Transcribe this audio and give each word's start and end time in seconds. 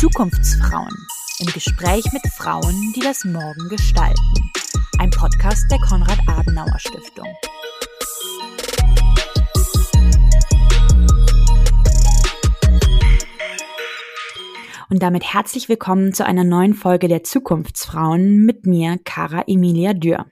Zukunftsfrauen 0.00 0.88
im 1.40 1.52
Gespräch 1.52 2.04
mit 2.14 2.22
Frauen, 2.38 2.92
die 2.96 3.00
das 3.00 3.22
Morgen 3.26 3.68
gestalten. 3.68 4.50
Ein 4.98 5.10
Podcast 5.10 5.70
der 5.70 5.78
Konrad-Adenauer-Stiftung. 5.80 7.26
Und 14.90 15.02
damit 15.02 15.34
herzlich 15.34 15.68
willkommen 15.68 16.14
zu 16.14 16.24
einer 16.24 16.44
neuen 16.44 16.72
Folge 16.72 17.08
der 17.08 17.22
Zukunftsfrauen 17.22 18.46
mit 18.46 18.64
mir, 18.64 18.98
Cara 19.04 19.44
Emilia 19.46 19.92
Dürr. 19.92 20.24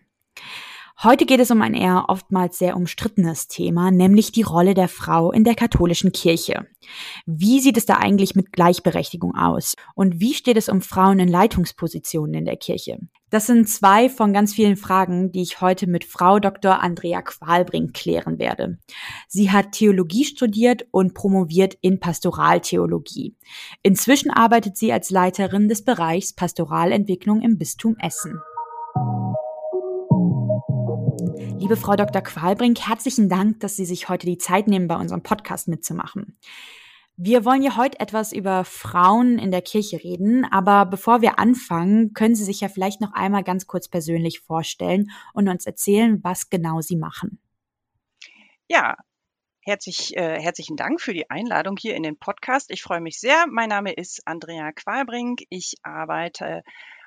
Heute 1.02 1.26
geht 1.26 1.40
es 1.40 1.50
um 1.50 1.60
ein 1.60 1.74
eher 1.74 2.07
oftmals 2.08 2.57
sehr 2.57 2.75
umstrittenes 2.75 3.48
Thema, 3.48 3.90
nämlich 3.90 4.32
die 4.32 4.40
Rolle 4.40 4.72
der 4.72 4.89
Frau 4.89 5.30
in 5.30 5.44
der 5.44 5.54
katholischen 5.54 6.11
Kirche. 6.11 6.66
Wie 7.26 7.61
sieht 7.61 7.76
es 7.76 7.84
da 7.84 7.98
eigentlich 7.98 8.34
mit 8.34 8.50
Gleichberechtigung 8.50 9.35
aus? 9.36 9.74
Und 9.94 10.21
wie 10.21 10.32
steht 10.32 10.57
es 10.57 10.71
um 10.71 10.80
Frauen 10.80 11.18
in 11.18 11.29
Leitungspositionen 11.29 12.32
in 12.32 12.44
der 12.46 12.57
Kirche? 12.57 12.98
Das 13.29 13.46
sind 13.46 13.68
zwei 13.68 14.08
von 14.08 14.32
ganz 14.32 14.54
vielen 14.54 14.76
Fragen, 14.76 15.32
die 15.32 15.43
ich 15.43 15.61
heute 15.61 15.86
mit 15.86 16.04
Frau 16.04 16.38
Dr. 16.38 16.82
Andrea 16.82 17.21
Qualbrink 17.21 17.93
klären 17.93 18.38
werde. 18.38 18.79
Sie 19.29 19.50
hat 19.50 19.72
Theologie 19.72 20.24
studiert 20.24 20.86
und 20.93 21.13
promoviert 21.13 21.76
in 21.82 22.00
Pastoraltheologie. 22.00 23.36
Inzwischen 23.82 24.30
arbeitet 24.30 24.79
sie 24.79 24.94
als 24.94 25.10
Leiterin 25.10 25.68
des 25.68 25.85
Bereichs 25.85 26.32
Pastoralentwicklung 26.32 27.43
im 27.43 27.58
Bistum 27.58 27.96
Essen. 27.99 28.40
Liebe 31.66 31.76
Frau 31.76 31.96
Dr. 31.96 32.22
Qualbrink, 32.22 32.78
herzlichen 32.86 33.28
Dank, 33.28 33.58
dass 33.58 33.74
Sie 33.74 33.86
sich 33.86 34.08
heute 34.08 34.24
die 34.24 34.38
Zeit 34.38 34.68
nehmen, 34.68 34.86
bei 34.86 34.94
unserem 34.94 35.24
Podcast 35.24 35.66
mitzumachen. 35.66 36.38
Wir 37.16 37.44
wollen 37.44 37.60
ja 37.60 37.77
heute 37.77 37.98
etwas 37.98 38.32
über 38.32 38.64
Frauen 38.64 39.41
in 39.41 39.50
der 39.50 39.62
Kirche 39.62 39.96
reden, 39.96 40.44
aber 40.44 40.86
bevor 40.86 41.22
wir 41.22 41.41
anfangen, 41.41 42.14
können 42.14 42.36
Sie 42.36 42.44
sich 42.44 42.60
ja 42.60 42.68
vielleicht 42.68 43.00
noch 43.00 43.14
einmal 43.14 43.42
ganz 43.42 43.66
kurz 43.66 43.88
persönlich 43.88 44.42
vorstellen 44.42 45.10
und 45.32 45.48
uns 45.48 45.66
erzählen, 45.66 46.22
was 46.22 46.50
genau 46.50 46.82
Sie 46.82 46.94
machen. 46.94 47.41
Ja, 48.69 48.94
Herzlich, 49.62 50.16
äh, 50.16 50.41
herzlichen 50.41 50.76
Dank 50.76 51.00
für 51.00 51.12
die 51.12 51.28
Einladung 51.28 51.76
hier 51.76 51.96
in 51.96 52.04
den 52.04 52.16
Podcast. 52.16 52.70
Ich 52.70 52.84
freue 52.84 53.00
mich 53.00 53.19
sehr. 53.19 53.46
Mein 53.50 53.69
Name 53.69 53.92
ist 53.92 54.22
Andrea 54.24 54.70
Qualbrink. 54.70 55.42
Ich 55.48 55.74
arbeite 55.82 56.62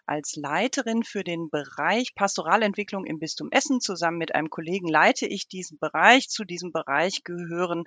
als 0.10 0.36
Leiterin 0.36 1.04
für 1.04 1.24
den 1.24 1.52
Bereich 1.52 2.16
Pastoralentwicklung 2.16 3.06
im 3.06 3.20
Bistum 3.20 3.50
Essen. 3.52 3.80
Zusammen 3.80 4.18
mit 4.18 4.34
einem 4.34 4.50
Kollegen 4.50 4.88
leite 4.88 5.28
ich 5.28 5.48
diesen 5.48 5.78
Bereich. 5.78 6.30
Zu 6.30 6.46
diesem 6.46 6.72
Bereich 6.72 7.24
gehören 7.24 7.84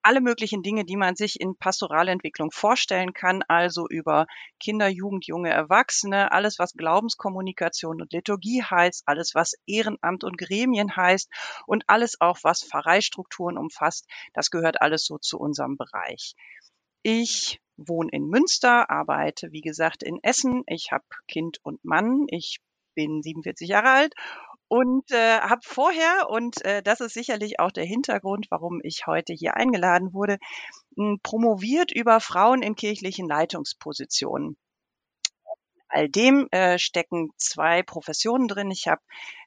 alle 0.00 0.22
möglichen 0.22 0.62
Dinge, 0.62 0.86
die 0.86 0.96
man 0.96 1.16
sich 1.16 1.38
in 1.38 1.54
Pastoralentwicklung 1.54 2.50
vorstellen 2.50 3.12
kann, 3.12 3.42
also 3.46 3.86
über 3.88 4.26
Kinder, 4.58 4.88
Jugend, 4.88 5.26
junge 5.26 5.50
Erwachsene, 5.50 6.32
alles, 6.32 6.58
was 6.58 6.72
Glaubenskommunikation 6.72 8.00
und 8.00 8.10
Liturgie 8.10 8.62
heißt, 8.62 9.02
alles, 9.04 9.34
was 9.34 9.52
Ehrenamt 9.66 10.24
und 10.24 10.38
Gremien 10.38 10.96
heißt 10.96 11.28
und 11.66 11.84
alles 11.88 12.22
auch, 12.22 12.38
was 12.42 12.64
Pfarreistrukturen 12.64 13.58
umfasst, 13.58 14.06
das 14.32 14.50
gehört 14.50 14.80
alles 14.80 15.04
so 15.04 15.18
zu 15.18 15.38
unserem 15.38 15.76
Bereich. 15.76 16.34
Ich 17.02 17.60
wohne 17.76 18.10
in 18.12 18.28
Münster, 18.28 18.90
arbeite, 18.90 19.52
wie 19.52 19.60
gesagt, 19.60 20.02
in 20.02 20.18
Essen. 20.22 20.62
Ich 20.66 20.92
habe 20.92 21.04
Kind 21.28 21.58
und 21.62 21.84
Mann. 21.84 22.26
Ich 22.28 22.58
bin 22.94 23.22
47 23.22 23.68
Jahre 23.68 23.90
alt 23.90 24.14
und 24.68 25.10
äh, 25.12 25.38
habe 25.40 25.60
vorher, 25.62 26.28
und 26.28 26.64
äh, 26.64 26.82
das 26.82 27.00
ist 27.00 27.14
sicherlich 27.14 27.60
auch 27.60 27.70
der 27.70 27.84
Hintergrund, 27.84 28.46
warum 28.50 28.80
ich 28.82 29.06
heute 29.06 29.32
hier 29.32 29.54
eingeladen 29.54 30.12
wurde, 30.12 30.38
promoviert 31.22 31.92
über 31.92 32.20
Frauen 32.20 32.62
in 32.62 32.74
kirchlichen 32.74 33.28
Leitungspositionen. 33.28 34.56
All 35.88 36.08
dem 36.08 36.48
äh, 36.50 36.78
stecken 36.78 37.30
zwei 37.36 37.82
Professionen 37.82 38.48
drin. 38.48 38.70
Ich 38.70 38.88
habe 38.88 39.02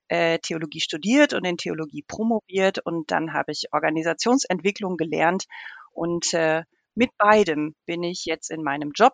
äh, 0.07 0.39
Theologie 0.39 0.79
studiert 0.79 1.33
und 1.33 1.43
in 1.43 1.57
Theologie 1.57 2.03
promoviert 2.07 2.79
und 2.79 3.11
dann 3.11 3.33
habe 3.33 3.51
ich 3.51 3.73
Organisationsentwicklung 3.73 4.95
gelernt 4.95 5.45
und 5.91 6.33
äh, 6.33 6.63
mit 6.99 7.17
beidem 7.17 7.75
bin 7.85 8.03
ich 8.03 8.25
jetzt 8.25 8.51
in 8.51 8.61
meinem 8.61 8.91
Job 8.93 9.13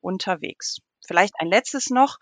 unterwegs. 0.00 0.76
Vielleicht 1.04 1.34
ein 1.40 1.48
letztes 1.48 1.90
noch. 1.90 2.18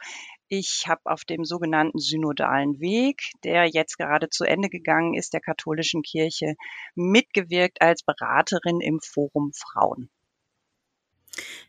Ich 0.49 0.85
habe 0.87 1.03
auf 1.05 1.27
dem 1.27 1.45
sogenannten 1.45 1.99
synodalen 1.99 2.81
Weg, 2.81 3.21
der 3.45 3.67
jetzt 3.67 3.99
gerade 3.99 4.31
zu 4.31 4.45
Ende 4.45 4.71
gegangen 4.71 5.13
ist, 5.13 5.35
der 5.35 5.43
katholischen 5.43 6.01
Kirche, 6.01 6.55
mitgewirkt 6.95 7.83
als 7.83 8.05
Beraterin 8.05 8.81
im 8.81 9.01
Forum 9.03 9.53
Frauen. 9.53 10.09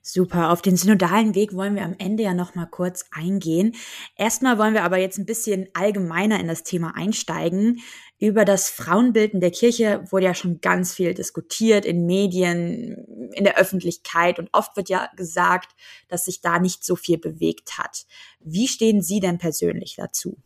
Super, 0.02 0.52
auf 0.52 0.62
den 0.62 0.78
synodalen 0.78 1.36
Weg 1.36 1.54
wollen 1.54 1.76
wir 1.76 1.84
am 1.84 1.96
Ende 1.98 2.24
ja 2.24 2.34
noch 2.34 2.56
mal 2.56 2.66
kurz 2.68 3.06
eingehen. 3.12 3.76
Erstmal 4.16 4.58
wollen 4.58 4.74
wir 4.74 4.84
aber 4.84 4.98
jetzt 4.98 5.18
ein 5.18 5.26
bisschen 5.26 5.68
allgemeiner 5.74 6.40
in 6.40 6.48
das 6.48 6.64
Thema 6.64 6.96
einsteigen. 6.96 7.82
Über 8.20 8.46
das 8.46 8.70
Frauenbild 8.70 9.34
in 9.34 9.42
der 9.42 9.52
Kirche 9.52 10.04
wurde 10.10 10.26
ja 10.26 10.34
schon 10.34 10.62
ganz 10.62 10.94
viel 10.94 11.14
diskutiert 11.14 11.86
in 11.86 12.06
Medien, 12.06 13.06
in 13.34 13.44
der 13.44 13.58
Öffentlichkeit 13.58 14.40
und 14.40 14.50
oft 14.52 14.76
wird 14.76 14.90
ja 14.90 15.10
gesagt, 15.16 15.76
dass 16.08 16.26
sich 16.26 16.42
da 16.42 16.60
nicht 16.60 16.84
so 16.84 16.96
viel 16.96 17.18
bewegt 17.18 17.78
hat. 17.78 18.06
Wie 18.40 18.68
stehen 18.68 19.02
Sie 19.02 19.20
denn 19.20 19.38
persönlich 19.38 19.96
dazu? 19.96 20.38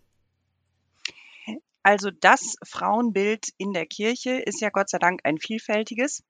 Also 1.84 2.12
das 2.12 2.56
Frauenbild 2.64 3.50
in 3.58 3.74
der 3.74 3.86
Kirche 3.86 4.32
ist 4.32 4.62
ja 4.62 4.70
Gott 4.70 4.90
sei 4.90 5.00
Dank 5.00 5.22
ein 5.24 5.38
vielfältiges. 5.40 6.24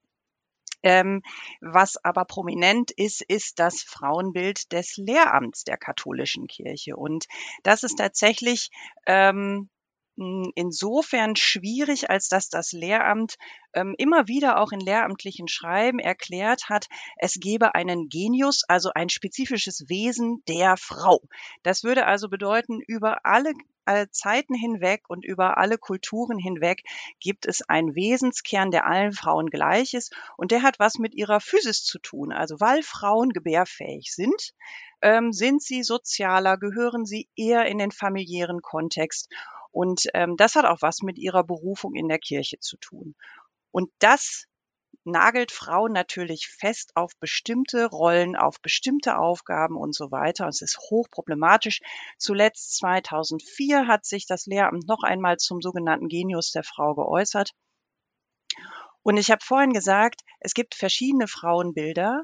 Ähm, 0.83 1.21
was 1.59 2.03
aber 2.03 2.25
prominent 2.25 2.91
ist, 2.91 3.21
ist 3.21 3.59
das 3.59 3.83
Frauenbild 3.83 4.71
des 4.71 4.97
Lehramts 4.97 5.63
der 5.63 5.77
katholischen 5.77 6.47
Kirche. 6.47 6.95
Und 6.95 7.27
das 7.63 7.83
ist 7.83 7.97
tatsächlich 7.97 8.71
ähm, 9.05 9.69
insofern 10.17 11.35
schwierig, 11.35 12.09
als 12.09 12.27
dass 12.27 12.49
das 12.49 12.73
Lehramt 12.73 13.37
ähm, 13.73 13.95
immer 13.97 14.27
wieder 14.27 14.59
auch 14.59 14.71
in 14.71 14.79
lehramtlichen 14.79 15.47
Schreiben 15.47 15.99
erklärt 15.99 16.69
hat, 16.69 16.87
es 17.17 17.35
gebe 17.39 17.75
einen 17.75 18.09
Genius, 18.09 18.63
also 18.67 18.91
ein 18.93 19.09
spezifisches 19.09 19.85
Wesen 19.87 20.43
der 20.47 20.77
Frau. 20.77 21.21
Das 21.63 21.83
würde 21.83 22.05
also 22.05 22.29
bedeuten, 22.29 22.81
über 22.85 23.25
alle 23.25 23.53
alle 23.83 24.11
Zeiten 24.11 24.53
hinweg 24.53 25.09
und 25.09 25.25
über 25.25 25.57
alle 25.57 25.77
Kulturen 25.77 26.37
hinweg 26.37 26.83
gibt 27.19 27.47
es 27.47 27.67
einen 27.67 27.95
Wesenskern, 27.95 28.69
der 28.69 28.85
allen 28.85 29.11
Frauen 29.11 29.49
gleich 29.49 29.95
ist 29.95 30.15
und 30.37 30.51
der 30.51 30.61
hat 30.61 30.77
was 30.77 30.99
mit 30.99 31.15
ihrer 31.15 31.39
Physis 31.39 31.83
zu 31.83 31.97
tun. 31.97 32.31
Also 32.31 32.59
weil 32.59 32.83
Frauen 32.83 33.29
gebärfähig 33.31 34.13
sind, 34.13 34.53
ähm, 35.01 35.33
sind 35.33 35.63
sie 35.63 35.81
sozialer, 35.83 36.57
gehören 36.57 37.05
sie 37.05 37.27
eher 37.35 37.65
in 37.65 37.79
den 37.79 37.91
familiären 37.91 38.61
Kontext 38.61 39.29
und 39.71 40.03
ähm, 40.13 40.35
das 40.37 40.55
hat 40.55 40.65
auch 40.65 40.81
was 40.81 41.01
mit 41.01 41.17
ihrer 41.17 41.43
Berufung 41.43 41.95
in 41.95 42.07
der 42.07 42.19
Kirche 42.19 42.59
zu 42.59 42.77
tun. 42.77 43.15
Und 43.71 43.89
das 43.99 44.47
nagelt 45.03 45.51
Frauen 45.51 45.93
natürlich 45.93 46.47
fest 46.47 46.91
auf 46.95 47.13
bestimmte 47.19 47.87
Rollen, 47.87 48.35
auf 48.35 48.61
bestimmte 48.61 49.17
Aufgaben 49.17 49.77
und 49.77 49.95
so 49.95 50.11
weiter. 50.11 50.45
Und 50.45 50.49
es 50.51 50.61
ist 50.61 50.77
hochproblematisch. 50.77 51.79
Zuletzt 52.17 52.77
2004 52.77 53.87
hat 53.87 54.05
sich 54.05 54.27
das 54.27 54.45
Lehramt 54.45 54.87
noch 54.87 55.03
einmal 55.03 55.37
zum 55.37 55.61
sogenannten 55.61 56.07
Genius 56.07 56.51
der 56.51 56.63
Frau 56.63 56.93
geäußert. 56.93 57.53
Und 59.03 59.17
ich 59.17 59.31
habe 59.31 59.43
vorhin 59.43 59.73
gesagt, 59.73 60.21
es 60.39 60.53
gibt 60.53 60.75
verschiedene 60.75 61.27
Frauenbilder. 61.27 62.23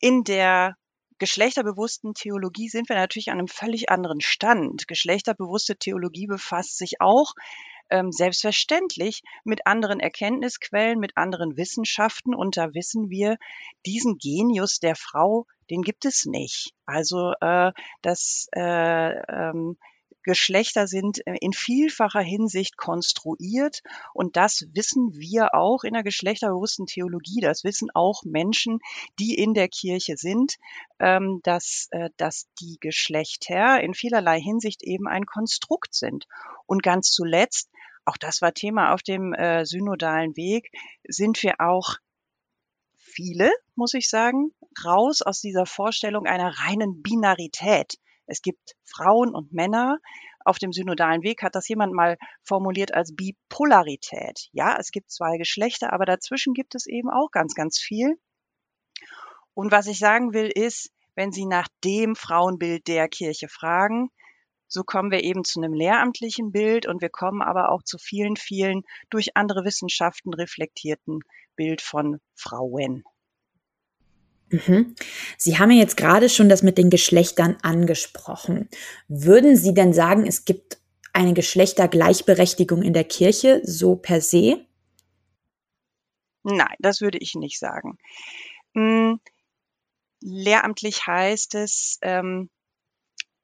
In 0.00 0.22
der 0.22 0.76
geschlechterbewussten 1.18 2.14
Theologie 2.14 2.68
sind 2.68 2.88
wir 2.88 2.96
natürlich 2.96 3.30
an 3.30 3.38
einem 3.38 3.48
völlig 3.48 3.90
anderen 3.90 4.20
Stand. 4.20 4.88
Geschlechterbewusste 4.88 5.76
Theologie 5.76 6.26
befasst 6.26 6.78
sich 6.78 7.00
auch 7.00 7.34
ähm, 7.90 8.12
selbstverständlich 8.12 9.22
mit 9.44 9.66
anderen 9.66 10.00
Erkenntnisquellen, 10.00 10.98
mit 10.98 11.16
anderen 11.16 11.56
Wissenschaften. 11.56 12.34
Und 12.34 12.56
da 12.56 12.74
wissen 12.74 13.10
wir, 13.10 13.36
diesen 13.86 14.18
Genius 14.18 14.78
der 14.78 14.94
Frau, 14.94 15.46
den 15.70 15.82
gibt 15.82 16.04
es 16.04 16.24
nicht. 16.24 16.72
Also 16.86 17.32
äh, 17.40 17.72
das 18.02 18.48
äh, 18.54 18.60
ähm, 18.60 19.76
Geschlechter 20.28 20.86
sind 20.86 21.26
äh, 21.26 21.36
in 21.40 21.54
vielfacher 21.54 22.20
Hinsicht 22.20 22.76
konstruiert 22.76 23.80
und 24.12 24.36
das 24.36 24.66
wissen 24.74 25.14
wir 25.14 25.54
auch 25.54 25.84
in 25.84 25.94
der 25.94 26.02
geschlechterbewussten 26.02 26.84
Theologie. 26.84 27.40
Das 27.40 27.64
wissen 27.64 27.88
auch 27.94 28.24
Menschen, 28.24 28.80
die 29.18 29.34
in 29.36 29.54
der 29.54 29.68
Kirche 29.68 30.18
sind, 30.18 30.56
ähm, 30.98 31.40
dass, 31.44 31.88
äh, 31.92 32.10
dass 32.18 32.46
die 32.60 32.76
Geschlechter 32.78 33.80
in 33.80 33.94
vielerlei 33.94 34.38
Hinsicht 34.38 34.82
eben 34.82 35.08
ein 35.08 35.24
Konstrukt 35.24 35.94
sind. 35.94 36.26
Und 36.66 36.82
ganz 36.82 37.10
zuletzt, 37.10 37.70
auch 38.04 38.18
das 38.18 38.42
war 38.42 38.52
Thema 38.52 38.92
auf 38.92 39.02
dem 39.02 39.32
äh, 39.32 39.64
synodalen 39.64 40.36
Weg, 40.36 40.70
sind 41.08 41.42
wir 41.42 41.54
auch 41.58 41.96
viele, 42.98 43.50
muss 43.76 43.94
ich 43.94 44.10
sagen, 44.10 44.52
raus 44.84 45.22
aus 45.22 45.40
dieser 45.40 45.64
Vorstellung 45.64 46.26
einer 46.26 46.50
reinen 46.66 47.00
Binarität. 47.02 47.98
Es 48.28 48.42
gibt 48.42 48.76
Frauen 48.84 49.34
und 49.34 49.52
Männer 49.52 49.98
auf 50.44 50.58
dem 50.58 50.72
synodalen 50.72 51.22
Weg 51.22 51.42
hat 51.42 51.54
das 51.54 51.68
jemand 51.68 51.92
mal 51.92 52.16
formuliert 52.42 52.94
als 52.94 53.14
Bipolarität. 53.14 54.48
Ja, 54.52 54.76
es 54.78 54.92
gibt 54.92 55.10
zwei 55.10 55.36
Geschlechter, 55.36 55.92
aber 55.92 56.06
dazwischen 56.06 56.54
gibt 56.54 56.74
es 56.74 56.86
eben 56.86 57.10
auch 57.10 57.30
ganz, 57.30 57.54
ganz 57.54 57.78
viel. 57.78 58.18
Und 59.52 59.72
was 59.72 59.88
ich 59.88 59.98
sagen 59.98 60.32
will, 60.32 60.46
ist, 60.46 60.90
wenn 61.14 61.32
Sie 61.32 61.44
nach 61.44 61.68
dem 61.84 62.16
Frauenbild 62.16 62.86
der 62.86 63.08
Kirche 63.08 63.48
fragen, 63.48 64.10
so 64.68 64.84
kommen 64.84 65.10
wir 65.10 65.24
eben 65.24 65.44
zu 65.44 65.60
einem 65.60 65.74
lehramtlichen 65.74 66.52
Bild 66.52 66.86
und 66.86 67.02
wir 67.02 67.10
kommen 67.10 67.42
aber 67.42 67.70
auch 67.70 67.82
zu 67.82 67.98
vielen, 67.98 68.36
vielen 68.36 68.84
durch 69.10 69.36
andere 69.36 69.64
Wissenschaften 69.64 70.32
reflektierten 70.32 71.20
Bild 71.56 71.82
von 71.82 72.20
Frauen. 72.34 73.02
Mhm. 74.50 74.94
Sie 75.36 75.58
haben 75.58 75.70
ja 75.70 75.78
jetzt 75.78 75.96
gerade 75.96 76.28
schon 76.28 76.48
das 76.48 76.62
mit 76.62 76.78
den 76.78 76.90
Geschlechtern 76.90 77.56
angesprochen. 77.62 78.68
Würden 79.08 79.56
Sie 79.56 79.74
denn 79.74 79.92
sagen, 79.92 80.26
es 80.26 80.44
gibt 80.44 80.78
eine 81.12 81.34
Geschlechtergleichberechtigung 81.34 82.82
in 82.82 82.92
der 82.92 83.04
Kirche 83.04 83.60
so 83.64 83.96
per 83.96 84.20
se? 84.20 84.64
Nein, 86.44 86.76
das 86.78 87.00
würde 87.00 87.18
ich 87.18 87.34
nicht 87.34 87.58
sagen. 87.58 87.98
Hm, 88.74 89.20
lehramtlich 90.20 91.06
heißt 91.06 91.54
es 91.56 91.98
ähm, 92.02 92.50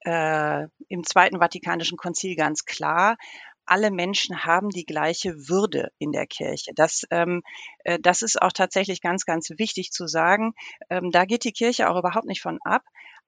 äh, 0.00 0.66
im 0.88 1.04
Zweiten 1.04 1.38
Vatikanischen 1.38 1.98
Konzil 1.98 2.36
ganz 2.36 2.64
klar, 2.64 3.16
alle 3.66 3.90
Menschen 3.90 4.44
haben 4.44 4.70
die 4.70 4.84
gleiche 4.84 5.48
Würde 5.48 5.90
in 5.98 6.12
der 6.12 6.26
Kirche. 6.26 6.72
Das, 6.74 7.04
ähm, 7.10 7.42
äh, 7.84 7.98
das 8.00 8.22
ist 8.22 8.40
auch 8.40 8.52
tatsächlich 8.52 9.00
ganz, 9.00 9.24
ganz 9.24 9.50
wichtig 9.56 9.90
zu 9.90 10.06
sagen. 10.06 10.54
Ähm, 10.90 11.10
da 11.10 11.24
geht 11.24 11.44
die 11.44 11.52
Kirche 11.52 11.88
auch 11.88 11.98
überhaupt 11.98 12.26
nicht 12.26 12.42
von 12.42 12.58
ab. 12.64 12.82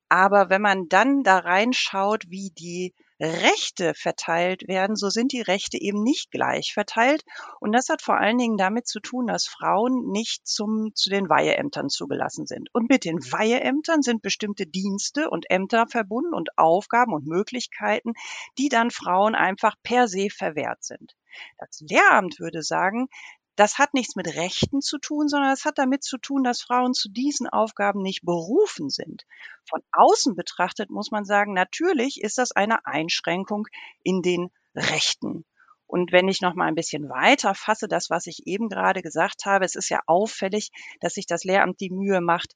Aber 0.09 0.51
wenn 0.51 0.63
man 0.63 0.89
dann 0.89 1.23
da 1.23 1.39
reinschaut, 1.39 2.25
wie 2.29 2.51
die 2.51 2.95
Rechte 3.19 3.95
verteilt 3.95 4.69
werden, 4.69 4.97
so 4.97 5.09
sind 5.09 5.33
die 5.33 5.41
Rechte 5.41 5.81
eben 5.81 6.03
nicht 6.03 6.31
gleich 6.31 6.73
verteilt. 6.75 7.25
Und 7.61 7.73
das 7.73 7.89
hat 7.89 8.03
vor 8.03 8.19
allen 8.19 8.39
Dingen 8.39 8.57
damit 8.57 8.87
zu 8.87 9.01
tun, 9.01 9.27
dass 9.27 9.47
Frauen 9.47 10.11
nicht 10.11 10.47
zum, 10.47 10.93
zu 10.95 11.09
den 11.09 11.29
Weiheämtern 11.29 11.89
zugelassen 11.89 12.47
sind. 12.47 12.69
Und 12.75 12.91
mit 12.91 13.05
den 13.05 13.19
Weiheämtern 13.19 14.03
sind 14.03 14.23
bestimmte 14.23 14.67
Dienste 14.67 15.31
und 15.31 15.51
Ämter 15.51 15.87
verbunden 15.87 16.35
und 16.35 16.59
Aufgaben 16.59 17.15
und 17.15 17.27
Möglichkeiten, 17.27 18.13
die 18.59 18.69
dann 18.69 18.91
Frauen 18.91 19.35
einfach 19.35 19.77
per 19.83 20.09
se 20.09 20.29
verwehrt 20.31 20.85
sind. 20.85 21.17
Das 21.59 21.81
Lehramt 21.81 22.39
würde 22.39 22.63
sagen, 22.63 23.09
das 23.57 23.79
hat 23.79 23.95
nichts 23.95 24.17
mit 24.17 24.35
Rechten 24.35 24.81
zu 24.81 24.99
tun, 24.99 25.29
sondern 25.29 25.53
es 25.53 25.65
hat 25.65 25.79
damit 25.79 26.05
zu 26.05 26.19
tun, 26.19 26.45
dass 26.45 26.63
Frauen 26.63 26.93
zu 26.93 27.09
diesen 27.09 27.49
Aufgaben 27.49 28.03
nicht 28.03 28.23
berufen 28.23 28.91
sind. 28.91 29.25
Von 29.69 29.81
außen 29.93 30.37
betrachtet 30.37 30.91
muss 30.91 31.11
man 31.11 31.25
sagen, 31.25 31.55
natürlich 31.55 32.21
ist 32.21 32.39
das 32.39 32.53
eine 32.53 32.87
Einschränkung 32.87 33.67
in 34.03 34.23
den 34.23 34.51
Rechten. 34.75 35.45
Und 35.87 36.13
wenn 36.13 36.29
ich 36.29 36.41
noch 36.41 36.55
mal 36.55 36.67
ein 36.67 36.75
bisschen 36.75 37.09
weiter 37.09 37.55
fasse, 37.55 37.89
das, 37.89 38.11
was 38.11 38.27
ich 38.27 38.47
eben 38.47 38.69
gerade 38.69 39.03
gesagt 39.03 39.47
habe, 39.47 39.65
es 39.65 39.75
ist 39.75 39.89
ja 39.89 40.01
auffällig, 40.07 40.71
dass 41.01 41.15
sich 41.15 41.27
das 41.27 41.45
Lehramt 41.45 41.81
die 41.81 41.91
Mühe 41.91 42.21
macht, 42.21 42.55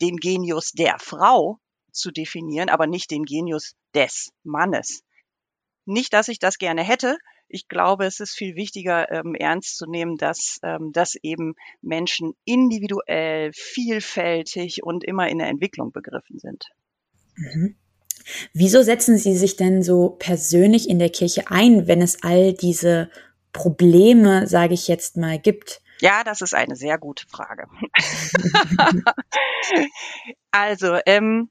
den 0.00 0.16
Genius 0.16 0.72
der 0.72 0.98
Frau 0.98 1.58
zu 1.92 2.10
definieren, 2.10 2.68
aber 2.68 2.86
nicht 2.86 3.10
den 3.10 3.24
Genius 3.24 3.74
des 3.94 4.32
Mannes. 4.42 5.04
Nicht, 5.84 6.12
dass 6.12 6.28
ich 6.28 6.38
das 6.38 6.58
gerne 6.58 6.82
hätte, 6.82 7.16
ich 7.52 7.68
glaube, 7.68 8.06
es 8.06 8.18
ist 8.18 8.34
viel 8.34 8.56
wichtiger, 8.56 9.10
ähm, 9.12 9.34
ernst 9.34 9.76
zu 9.76 9.86
nehmen, 9.86 10.16
dass, 10.16 10.58
ähm, 10.62 10.90
dass 10.92 11.14
eben 11.22 11.54
Menschen 11.82 12.32
individuell, 12.44 13.52
vielfältig 13.52 14.82
und 14.82 15.04
immer 15.04 15.28
in 15.28 15.38
der 15.38 15.48
Entwicklung 15.48 15.92
begriffen 15.92 16.38
sind. 16.38 16.64
Mhm. 17.36 17.76
Wieso 18.54 18.82
setzen 18.82 19.18
Sie 19.18 19.36
sich 19.36 19.56
denn 19.56 19.82
so 19.82 20.10
persönlich 20.18 20.88
in 20.88 20.98
der 20.98 21.10
Kirche 21.10 21.50
ein, 21.50 21.86
wenn 21.88 22.00
es 22.00 22.22
all 22.22 22.54
diese 22.54 23.10
Probleme, 23.52 24.46
sage 24.46 24.74
ich 24.74 24.88
jetzt 24.88 25.16
mal, 25.16 25.38
gibt? 25.38 25.82
Ja, 26.00 26.24
das 26.24 26.40
ist 26.40 26.54
eine 26.54 26.76
sehr 26.76 26.98
gute 26.98 27.26
Frage. 27.28 27.66
also, 30.50 30.98
ähm, 31.06 31.48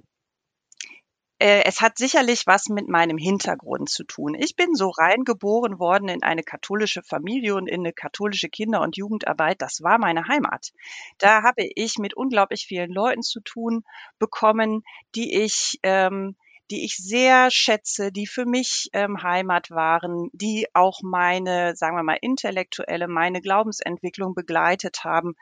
äh, 1.41 1.63
es 1.65 1.81
hat 1.81 1.97
sicherlich 1.97 2.45
was 2.45 2.69
mit 2.69 2.87
meinem 2.87 3.17
Hintergrund 3.17 3.89
zu 3.89 4.03
tun. 4.03 4.35
Ich 4.35 4.55
bin 4.55 4.75
so 4.75 4.89
reingeboren 4.89 5.79
worden 5.79 6.07
in 6.07 6.21
eine 6.21 6.43
katholische 6.43 7.01
Familie 7.01 7.55
und 7.55 7.67
in 7.67 7.81
eine 7.81 7.93
katholische 7.93 8.47
Kinder- 8.47 8.81
und 8.81 8.95
Jugendarbeit. 8.95 9.59
Das 9.59 9.81
war 9.81 9.97
meine 9.97 10.27
Heimat. 10.27 10.71
Da 11.17 11.41
habe 11.41 11.63
ich 11.73 11.97
mit 11.97 12.13
unglaublich 12.13 12.65
vielen 12.67 12.91
Leuten 12.91 13.23
zu 13.23 13.39
tun 13.39 13.83
bekommen, 14.19 14.83
die 15.15 15.33
ich 15.41 15.79
ähm, 15.81 16.35
die 16.69 16.85
ich 16.85 16.95
sehr 16.95 17.49
schätze, 17.49 18.11
die 18.11 18.27
für 18.27 18.45
mich 18.45 18.89
ähm, 18.93 19.23
Heimat 19.23 19.71
waren, 19.71 20.29
die 20.31 20.67
auch 20.73 21.01
meine, 21.01 21.75
sagen 21.75 21.97
wir 21.97 22.03
mal, 22.03 22.19
intellektuelle, 22.21 23.09
meine 23.09 23.41
Glaubensentwicklung 23.41 24.35
begleitet 24.35 25.03
haben. 25.03 25.33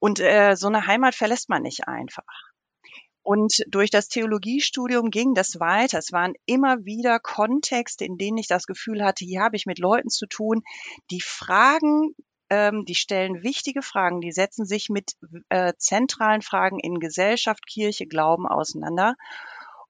Und 0.00 0.18
äh, 0.18 0.56
so 0.56 0.66
eine 0.66 0.86
Heimat 0.86 1.14
verlässt 1.14 1.48
man 1.48 1.62
nicht 1.62 1.86
einfach. 1.86 2.45
Und 3.26 3.64
durch 3.66 3.90
das 3.90 4.06
Theologiestudium 4.06 5.10
ging 5.10 5.34
das 5.34 5.58
weiter. 5.58 5.98
Es 5.98 6.12
waren 6.12 6.34
immer 6.46 6.84
wieder 6.84 7.18
Kontexte, 7.18 8.04
in 8.04 8.18
denen 8.18 8.38
ich 8.38 8.46
das 8.46 8.68
Gefühl 8.68 9.02
hatte, 9.02 9.24
hier 9.24 9.40
habe 9.40 9.56
ich 9.56 9.66
mit 9.66 9.80
Leuten 9.80 10.10
zu 10.10 10.26
tun, 10.26 10.62
die 11.10 11.20
Fragen, 11.20 12.14
ähm, 12.50 12.84
die 12.84 12.94
stellen 12.94 13.42
wichtige 13.42 13.82
Fragen, 13.82 14.20
die 14.20 14.30
setzen 14.30 14.64
sich 14.64 14.90
mit 14.90 15.14
äh, 15.48 15.72
zentralen 15.76 16.40
Fragen 16.40 16.78
in 16.78 17.00
Gesellschaft, 17.00 17.66
Kirche, 17.66 18.06
Glauben 18.06 18.46
auseinander. 18.46 19.16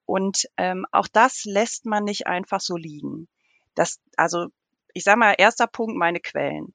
Und 0.06 0.47
ähm, 0.56 0.87
auch 0.91 1.06
das 1.06 1.44
lässt 1.44 1.85
man 1.85 2.05
nicht 2.05 2.27
einfach 2.27 2.62
so 2.62 2.79
liegen. 2.79 3.29
Das, 3.75 4.00
also 4.17 4.47
ich 4.94 5.05
sage 5.05 5.19
mal, 5.19 5.35
erster 5.37 5.67
Punkt, 5.67 5.99
meine 5.99 6.21
Quellen. 6.21 6.73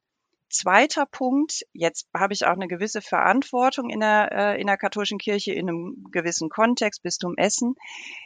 Zweiter 0.52 1.06
Punkt, 1.06 1.66
jetzt 1.72 2.08
habe 2.14 2.34
ich 2.34 2.46
auch 2.46 2.52
eine 2.52 2.68
gewisse 2.68 3.02
Verantwortung 3.02 3.90
in 3.90 4.02
der, 4.02 4.32
äh, 4.32 4.62
in 4.62 4.68
der 4.68 4.78
katholischen 4.78 5.18
Kirche 5.18 5.54
in 5.54 5.70
einem 5.70 6.08
gewissen 6.12 6.50
Kontext, 6.50 7.04
Bistum 7.04 7.38
Essen. 7.38 7.76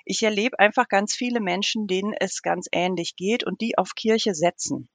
Ich 0.05 0.23
erlebe 0.23 0.57
einfach 0.57 0.87
ganz 0.87 1.13
viele 1.13 1.39
Menschen, 1.39 1.85
denen 1.85 2.13
es 2.19 2.41
ganz 2.41 2.67
ähnlich 2.71 3.15
geht 3.15 3.43
und 3.43 3.61
die 3.61 3.77
auf 3.77 3.93
Kirche 3.93 4.33
setzen. 4.33 4.89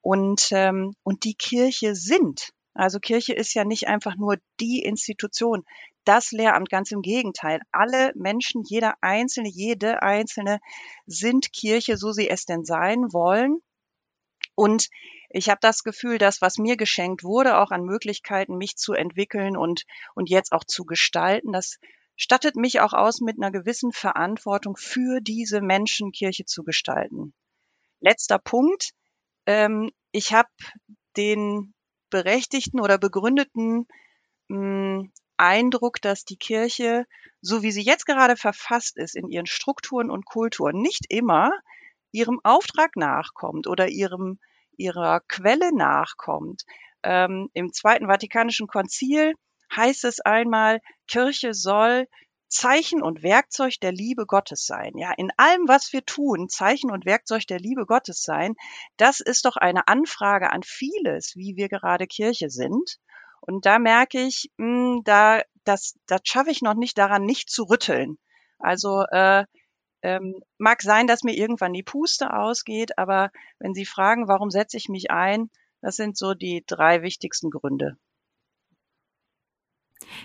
Und, 0.00 0.48
ähm, 0.50 0.94
und 1.04 1.22
die 1.22 1.34
Kirche 1.34 1.94
sind. 1.94 2.50
Also 2.74 2.98
Kirche 2.98 3.32
ist 3.32 3.54
ja 3.54 3.64
nicht 3.64 3.86
einfach 3.86 4.16
nur 4.16 4.36
die 4.60 4.82
Institution, 4.82 5.64
das 6.04 6.32
Lehramt, 6.32 6.68
ganz 6.68 6.90
im 6.90 7.02
Gegenteil. 7.02 7.60
Alle 7.70 8.12
Menschen, 8.16 8.62
jeder 8.64 8.94
Einzelne, 9.02 9.48
jede 9.48 10.02
Einzelne 10.02 10.58
sind 11.06 11.52
Kirche, 11.52 11.96
so 11.96 12.12
sie 12.12 12.28
es 12.28 12.44
denn 12.44 12.64
sein 12.64 13.12
wollen. 13.12 13.60
Und 14.54 14.88
ich 15.36 15.50
habe 15.50 15.58
das 15.60 15.82
Gefühl, 15.82 16.16
dass 16.16 16.40
was 16.40 16.56
mir 16.56 16.78
geschenkt 16.78 17.22
wurde, 17.22 17.58
auch 17.58 17.70
an 17.70 17.84
Möglichkeiten, 17.84 18.56
mich 18.56 18.76
zu 18.76 18.94
entwickeln 18.94 19.54
und, 19.54 19.84
und 20.14 20.30
jetzt 20.30 20.52
auch 20.52 20.64
zu 20.64 20.86
gestalten, 20.86 21.52
das 21.52 21.78
stattet 22.16 22.56
mich 22.56 22.80
auch 22.80 22.94
aus 22.94 23.20
mit 23.20 23.36
einer 23.36 23.50
gewissen 23.50 23.92
Verantwortung 23.92 24.78
für 24.78 25.20
diese 25.20 25.60
Menschen 25.60 26.10
Kirche 26.10 26.46
zu 26.46 26.64
gestalten. 26.64 27.34
Letzter 28.00 28.38
Punkt. 28.38 28.92
Ähm, 29.44 29.90
ich 30.10 30.32
habe 30.32 30.48
den 31.18 31.74
berechtigten 32.08 32.80
oder 32.80 32.96
begründeten 32.96 33.86
mh, 34.48 34.56
hm, 34.56 35.12
Eindruck, 35.36 36.00
dass 36.00 36.24
die 36.24 36.38
Kirche, 36.38 37.04
so 37.42 37.62
wie 37.62 37.72
sie 37.72 37.82
jetzt 37.82 38.06
gerade 38.06 38.36
verfasst 38.36 38.96
ist 38.96 39.14
in 39.14 39.28
ihren 39.28 39.44
Strukturen 39.44 40.10
und 40.10 40.24
Kulturen, 40.24 40.80
nicht 40.80 41.04
immer 41.10 41.50
ihrem 42.10 42.40
Auftrag 42.42 42.96
nachkommt 42.96 43.66
oder 43.66 43.88
ihrem 43.88 44.38
ihrer 44.76 45.20
Quelle 45.28 45.74
nachkommt. 45.74 46.64
Ähm, 47.02 47.48
Im 47.52 47.72
Zweiten 47.72 48.06
Vatikanischen 48.08 48.66
Konzil 48.66 49.34
heißt 49.74 50.04
es 50.04 50.20
einmal, 50.20 50.80
Kirche 51.06 51.54
soll 51.54 52.06
Zeichen 52.48 53.02
und 53.02 53.22
Werkzeug 53.22 53.74
der 53.80 53.92
Liebe 53.92 54.24
Gottes 54.26 54.66
sein. 54.66 54.96
Ja, 54.96 55.12
in 55.16 55.30
allem, 55.36 55.66
was 55.66 55.92
wir 55.92 56.04
tun, 56.04 56.48
Zeichen 56.48 56.90
und 56.90 57.04
Werkzeug 57.04 57.46
der 57.46 57.58
Liebe 57.58 57.86
Gottes 57.86 58.22
sein. 58.22 58.54
Das 58.96 59.20
ist 59.20 59.44
doch 59.44 59.56
eine 59.56 59.88
Anfrage 59.88 60.50
an 60.50 60.62
vieles, 60.62 61.34
wie 61.34 61.56
wir 61.56 61.68
gerade 61.68 62.06
Kirche 62.06 62.48
sind. 62.50 62.98
Und 63.40 63.66
da 63.66 63.78
merke 63.78 64.20
ich, 64.20 64.50
mh, 64.56 64.66
hm, 64.66 65.00
da, 65.04 65.42
das, 65.64 65.94
das 66.06 66.20
schaffe 66.24 66.50
ich 66.50 66.62
noch 66.62 66.74
nicht 66.74 66.98
daran, 66.98 67.24
nicht 67.24 67.50
zu 67.50 67.64
rütteln. 67.64 68.18
Also 68.58 69.02
äh, 69.10 69.44
ähm, 70.06 70.36
mag 70.56 70.82
sein, 70.82 71.08
dass 71.08 71.24
mir 71.24 71.36
irgendwann 71.36 71.72
die 71.72 71.82
Puste 71.82 72.32
ausgeht, 72.32 72.96
aber 72.96 73.30
wenn 73.58 73.74
Sie 73.74 73.84
fragen, 73.84 74.28
warum 74.28 74.50
setze 74.50 74.76
ich 74.76 74.88
mich 74.88 75.10
ein, 75.10 75.50
das 75.82 75.96
sind 75.96 76.16
so 76.16 76.34
die 76.34 76.62
drei 76.64 77.02
wichtigsten 77.02 77.50
Gründe. 77.50 77.96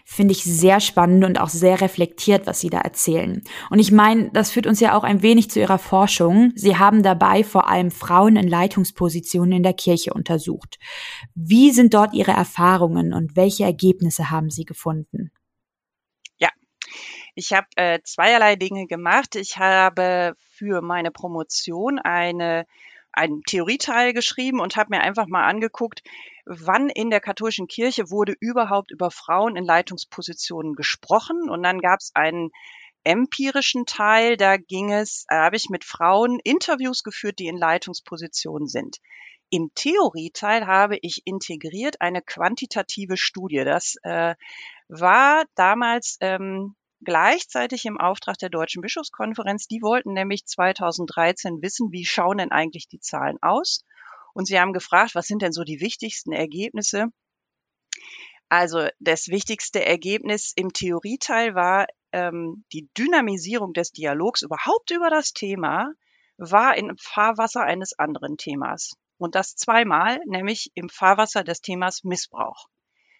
Finde 0.05 0.33
ich 0.33 0.43
sehr 0.43 0.79
spannend 0.79 1.25
und 1.25 1.39
auch 1.39 1.49
sehr 1.49 1.81
reflektiert, 1.81 2.45
was 2.45 2.59
Sie 2.59 2.69
da 2.69 2.79
erzählen. 2.79 3.41
Und 3.71 3.79
ich 3.79 3.91
meine, 3.91 4.29
das 4.31 4.51
führt 4.51 4.67
uns 4.67 4.79
ja 4.79 4.95
auch 4.95 5.03
ein 5.03 5.23
wenig 5.23 5.49
zu 5.49 5.59
Ihrer 5.59 5.79
Forschung. 5.79 6.51
Sie 6.55 6.77
haben 6.77 7.01
dabei 7.01 7.43
vor 7.43 7.67
allem 7.67 7.89
Frauen 7.89 8.35
in 8.35 8.47
Leitungspositionen 8.47 9.53
in 9.53 9.63
der 9.63 9.73
Kirche 9.73 10.13
untersucht. 10.13 10.77
Wie 11.33 11.71
sind 11.71 11.93
dort 11.95 12.13
Ihre 12.13 12.31
Erfahrungen 12.31 13.13
und 13.13 13.35
welche 13.35 13.63
Ergebnisse 13.63 14.29
haben 14.29 14.51
Sie 14.51 14.65
gefunden? 14.65 15.31
Ich 17.35 17.53
habe 17.53 17.67
äh, 17.75 17.99
zweierlei 18.03 18.55
Dinge 18.55 18.87
gemacht. 18.87 19.35
Ich 19.35 19.57
habe 19.57 20.35
für 20.51 20.81
meine 20.81 21.11
Promotion 21.11 21.99
eine 21.99 22.65
einen 23.13 23.43
Theorieteil 23.43 24.13
geschrieben 24.13 24.59
und 24.59 24.75
habe 24.75 24.95
mir 24.95 25.01
einfach 25.01 25.27
mal 25.27 25.45
angeguckt, 25.45 26.01
wann 26.45 26.89
in 26.89 27.09
der 27.09 27.19
katholischen 27.19 27.67
Kirche 27.67 28.09
wurde 28.09 28.35
überhaupt 28.39 28.91
über 28.91 29.11
Frauen 29.11 29.55
in 29.55 29.65
Leitungspositionen 29.65 30.75
gesprochen. 30.75 31.49
Und 31.49 31.63
dann 31.63 31.79
gab 31.79 31.99
es 31.99 32.11
einen 32.13 32.51
empirischen 33.03 33.85
Teil, 33.85 34.37
da 34.37 34.57
ging 34.57 34.91
es, 34.91 35.25
da 35.27 35.45
habe 35.45 35.55
ich 35.55 35.69
mit 35.69 35.83
Frauen 35.83 36.39
Interviews 36.43 37.03
geführt, 37.03 37.39
die 37.39 37.47
in 37.47 37.57
Leitungspositionen 37.57 38.67
sind. 38.67 38.97
Im 39.49 39.71
Theorieteil 39.75 40.65
habe 40.65 40.97
ich 41.01 41.23
integriert 41.25 41.99
eine 41.99 42.21
quantitative 42.21 43.17
Studie. 43.17 43.63
Das 43.65 43.95
äh, 44.03 44.35
war 44.87 45.43
damals 45.55 46.17
ähm, 46.21 46.75
gleichzeitig 47.03 47.85
im 47.85 47.99
Auftrag 47.99 48.37
der 48.37 48.49
Deutschen 48.49 48.81
Bischofskonferenz. 48.81 49.67
Die 49.67 49.81
wollten 49.81 50.13
nämlich 50.13 50.45
2013 50.45 51.61
wissen, 51.61 51.91
wie 51.91 52.05
schauen 52.05 52.37
denn 52.37 52.51
eigentlich 52.51 52.87
die 52.87 52.99
Zahlen 52.99 53.37
aus? 53.41 53.83
Und 54.33 54.45
sie 54.45 54.59
haben 54.59 54.73
gefragt, 54.73 55.15
was 55.15 55.27
sind 55.27 55.41
denn 55.41 55.51
so 55.51 55.63
die 55.63 55.81
wichtigsten 55.81 56.31
Ergebnisse? 56.31 57.07
Also 58.49 58.87
das 58.99 59.27
wichtigste 59.29 59.85
Ergebnis 59.85 60.53
im 60.55 60.73
Theorieteil 60.73 61.55
war, 61.55 61.87
ähm, 62.11 62.65
die 62.73 62.89
Dynamisierung 62.97 63.73
des 63.73 63.91
Dialogs 63.91 64.41
überhaupt 64.41 64.91
über 64.91 65.09
das 65.09 65.31
Thema 65.31 65.91
war 66.37 66.75
im 66.75 66.97
Fahrwasser 66.97 67.61
eines 67.61 67.97
anderen 67.97 68.37
Themas. 68.37 68.91
Und 69.17 69.35
das 69.35 69.55
zweimal, 69.55 70.19
nämlich 70.25 70.71
im 70.73 70.89
Fahrwasser 70.89 71.43
des 71.43 71.61
Themas 71.61 72.03
Missbrauch. 72.03 72.67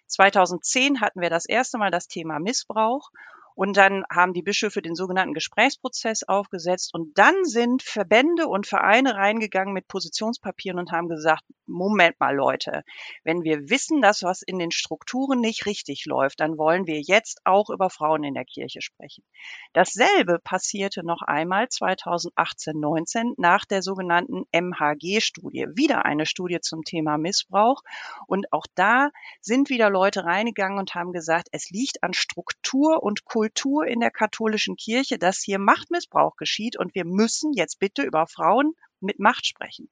2010 0.08 1.00
hatten 1.00 1.20
wir 1.20 1.30
das 1.30 1.46
erste 1.46 1.78
Mal 1.78 1.90
das 1.90 2.08
Thema 2.08 2.38
Missbrauch 2.38 3.08
und 3.54 3.76
dann 3.76 4.04
haben 4.10 4.32
die 4.32 4.42
Bischöfe 4.42 4.82
den 4.82 4.94
sogenannten 4.94 5.34
Gesprächsprozess 5.34 6.22
aufgesetzt. 6.24 6.94
Und 6.94 7.16
dann 7.18 7.44
sind 7.44 7.82
Verbände 7.82 8.48
und 8.48 8.66
Vereine 8.66 9.14
reingegangen 9.14 9.74
mit 9.74 9.88
Positionspapieren 9.88 10.78
und 10.78 10.92
haben 10.92 11.08
gesagt, 11.08 11.42
Moment 11.66 12.18
mal 12.18 12.34
Leute, 12.34 12.82
wenn 13.24 13.44
wir 13.44 13.70
wissen, 13.70 14.02
dass 14.02 14.22
was 14.22 14.42
in 14.42 14.58
den 14.58 14.70
Strukturen 14.70 15.40
nicht 15.40 15.66
richtig 15.66 16.06
läuft, 16.06 16.40
dann 16.40 16.58
wollen 16.58 16.86
wir 16.86 17.00
jetzt 17.00 17.40
auch 17.44 17.70
über 17.70 17.88
Frauen 17.90 18.24
in 18.24 18.34
der 18.34 18.44
Kirche 18.44 18.82
sprechen. 18.82 19.24
Dasselbe 19.72 20.38
passierte 20.42 21.04
noch 21.04 21.22
einmal 21.22 21.68
2018, 21.68 22.78
19 22.78 23.34
nach 23.36 23.64
der 23.64 23.82
sogenannten 23.82 24.44
MHG-Studie. 24.52 25.66
Wieder 25.74 26.04
eine 26.04 26.26
Studie 26.26 26.60
zum 26.60 26.82
Thema 26.82 27.16
Missbrauch. 27.16 27.82
Und 28.26 28.52
auch 28.52 28.66
da 28.74 29.10
sind 29.40 29.70
wieder 29.70 29.88
Leute 29.90 30.24
reingegangen 30.24 30.78
und 30.78 30.94
haben 30.94 31.12
gesagt, 31.12 31.48
es 31.52 31.70
liegt 31.70 32.02
an 32.02 32.12
Struktur 32.12 33.02
und 33.02 33.24
Kultur 33.24 33.41
Kultur 33.42 33.88
in 33.88 33.98
der 33.98 34.12
katholischen 34.12 34.76
Kirche, 34.76 35.18
dass 35.18 35.42
hier 35.42 35.58
Machtmissbrauch 35.58 36.36
geschieht 36.36 36.78
und 36.78 36.94
wir 36.94 37.04
müssen 37.04 37.52
jetzt 37.52 37.80
bitte 37.80 38.02
über 38.04 38.28
Frauen 38.28 38.76
mit 39.00 39.18
Macht 39.18 39.46
sprechen. 39.46 39.90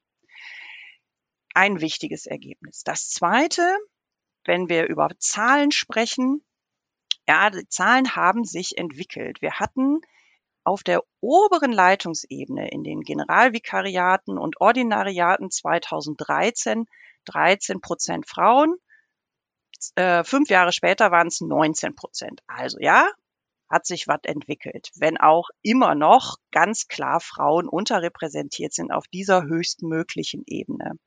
Ein 1.52 1.80
wichtiges 1.80 2.26
Ergebnis. 2.26 2.84
Das 2.84 3.08
zweite, 3.08 3.76
wenn 4.44 4.68
wir 4.68 4.86
über 4.86 5.08
Zahlen 5.18 5.72
sprechen, 5.72 6.44
ja, 7.26 7.50
die 7.50 7.66
Zahlen 7.66 8.14
haben 8.14 8.44
sich 8.44 8.78
entwickelt. 8.78 9.42
Wir 9.42 9.58
hatten 9.58 10.00
auf 10.62 10.84
der 10.84 11.02
oberen 11.20 11.72
Leitungsebene 11.72 12.70
in 12.70 12.84
den 12.84 13.00
Generalvikariaten 13.00 14.38
und 14.38 14.60
Ordinariaten 14.60 15.50
2013 15.50 16.86
13 17.24 17.80
Prozent 17.80 18.28
Frauen. 18.28 18.76
Äh, 19.96 20.22
fünf 20.22 20.50
Jahre 20.50 20.70
später 20.70 21.10
waren 21.10 21.26
es 21.26 21.40
19 21.40 21.96
Prozent. 21.96 22.42
Also 22.46 22.78
ja, 22.78 23.10
hat 23.70 23.86
sich 23.86 24.08
was 24.08 24.20
entwickelt, 24.24 24.90
wenn 24.96 25.16
auch 25.16 25.48
immer 25.62 25.94
noch 25.94 26.36
ganz 26.50 26.88
klar 26.88 27.20
Frauen 27.20 27.68
unterrepräsentiert 27.68 28.72
sind 28.72 28.90
auf 28.90 29.06
dieser 29.06 29.44
höchstmöglichen 29.44 30.42
Ebene. 30.46 30.98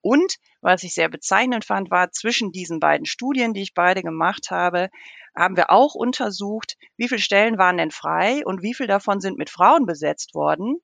Und 0.00 0.36
was 0.60 0.84
ich 0.84 0.94
sehr 0.94 1.08
bezeichnend 1.08 1.64
fand, 1.64 1.90
war 1.90 2.12
zwischen 2.12 2.52
diesen 2.52 2.78
beiden 2.78 3.04
Studien, 3.04 3.52
die 3.52 3.62
ich 3.62 3.74
beide 3.74 4.02
gemacht 4.02 4.50
habe, 4.50 4.90
haben 5.34 5.56
wir 5.56 5.70
auch 5.70 5.94
untersucht, 5.94 6.76
wie 6.96 7.08
viele 7.08 7.20
Stellen 7.20 7.58
waren 7.58 7.78
denn 7.78 7.90
frei 7.90 8.44
und 8.44 8.62
wie 8.62 8.74
viel 8.74 8.86
davon 8.86 9.20
sind 9.20 9.38
mit 9.38 9.50
Frauen 9.50 9.86
besetzt 9.86 10.34
worden. 10.34 10.76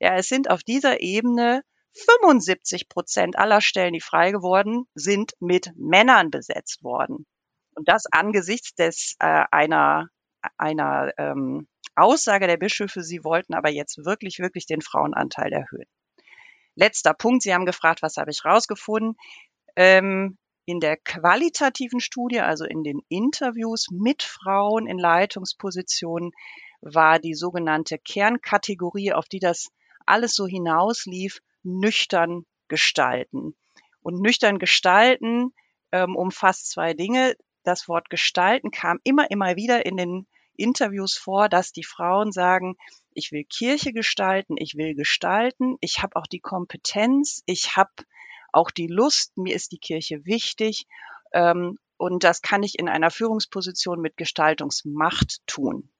Ja, 0.00 0.14
es 0.16 0.28
sind 0.28 0.50
auf 0.50 0.62
dieser 0.62 1.00
Ebene 1.00 1.62
75 1.94 2.88
Prozent 2.88 3.38
aller 3.38 3.60
Stellen, 3.60 3.92
die 3.92 4.00
frei 4.00 4.30
geworden 4.30 4.86
sind, 4.94 5.32
mit 5.40 5.72
Männern 5.76 6.30
besetzt 6.30 6.82
worden. 6.82 7.26
Und 7.74 7.88
das 7.88 8.06
angesichts 8.10 8.74
des 8.74 9.16
äh, 9.18 9.44
einer 9.50 10.08
einer 10.56 11.12
ähm, 11.18 11.68
Aussage 11.94 12.46
der 12.46 12.56
Bischöfe, 12.56 13.02
sie 13.02 13.24
wollten 13.24 13.54
aber 13.54 13.70
jetzt 13.70 14.04
wirklich, 14.04 14.38
wirklich 14.38 14.66
den 14.66 14.80
Frauenanteil 14.80 15.52
erhöhen. 15.52 15.88
Letzter 16.74 17.12
Punkt, 17.12 17.42
Sie 17.42 17.52
haben 17.52 17.66
gefragt, 17.66 18.02
was 18.02 18.16
habe 18.18 18.30
ich 18.30 18.44
rausgefunden? 18.44 19.16
Ähm, 19.74 20.38
in 20.64 20.80
der 20.80 20.96
qualitativen 20.96 21.98
Studie, 21.98 22.40
also 22.40 22.64
in 22.64 22.84
den 22.84 23.00
Interviews 23.08 23.86
mit 23.90 24.22
Frauen 24.22 24.86
in 24.86 24.98
Leitungspositionen, 24.98 26.30
war 26.80 27.18
die 27.18 27.34
sogenannte 27.34 27.98
Kernkategorie, 27.98 29.12
auf 29.12 29.26
die 29.26 29.40
das 29.40 29.70
alles 30.06 30.34
so 30.34 30.46
hinauslief, 30.46 31.40
nüchtern 31.62 32.44
gestalten. 32.68 33.56
Und 34.02 34.20
nüchtern 34.20 34.58
gestalten 34.58 35.52
ähm, 35.90 36.14
umfasst 36.14 36.70
zwei 36.70 36.94
Dinge 36.94 37.34
das 37.64 37.88
Wort 37.88 38.10
gestalten 38.10 38.70
kam 38.70 38.98
immer, 39.04 39.30
immer 39.30 39.56
wieder 39.56 39.86
in 39.86 39.96
den 39.96 40.26
Interviews 40.56 41.16
vor, 41.16 41.48
dass 41.48 41.72
die 41.72 41.84
Frauen 41.84 42.32
sagen, 42.32 42.76
ich 43.12 43.32
will 43.32 43.44
Kirche 43.44 43.92
gestalten, 43.92 44.56
ich 44.58 44.76
will 44.76 44.94
gestalten, 44.94 45.76
ich 45.80 46.02
habe 46.02 46.16
auch 46.16 46.26
die 46.26 46.40
Kompetenz, 46.40 47.42
ich 47.46 47.76
habe 47.76 47.92
auch 48.52 48.70
die 48.70 48.88
Lust, 48.88 49.36
mir 49.36 49.54
ist 49.54 49.72
die 49.72 49.78
Kirche 49.78 50.24
wichtig 50.24 50.86
ähm, 51.32 51.78
und 51.96 52.24
das 52.24 52.42
kann 52.42 52.62
ich 52.62 52.78
in 52.78 52.88
einer 52.88 53.10
Führungsposition 53.10 54.00
mit 54.00 54.16
Gestaltungsmacht 54.16 55.46
tun. 55.46 55.90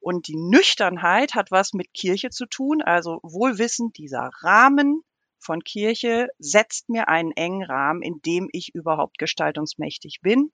Und 0.00 0.28
die 0.28 0.36
Nüchternheit 0.36 1.34
hat 1.34 1.50
was 1.50 1.72
mit 1.72 1.92
Kirche 1.92 2.30
zu 2.30 2.46
tun, 2.46 2.82
also 2.82 3.18
wohlwissend, 3.22 3.98
dieser 3.98 4.30
Rahmen 4.42 5.02
von 5.38 5.62
Kirche 5.62 6.28
setzt 6.38 6.88
mir 6.88 7.08
einen 7.08 7.32
engen 7.32 7.64
Rahmen, 7.64 8.02
in 8.02 8.20
dem 8.22 8.48
ich 8.52 8.74
überhaupt 8.74 9.18
gestaltungsmächtig 9.18 10.20
bin. 10.22 10.52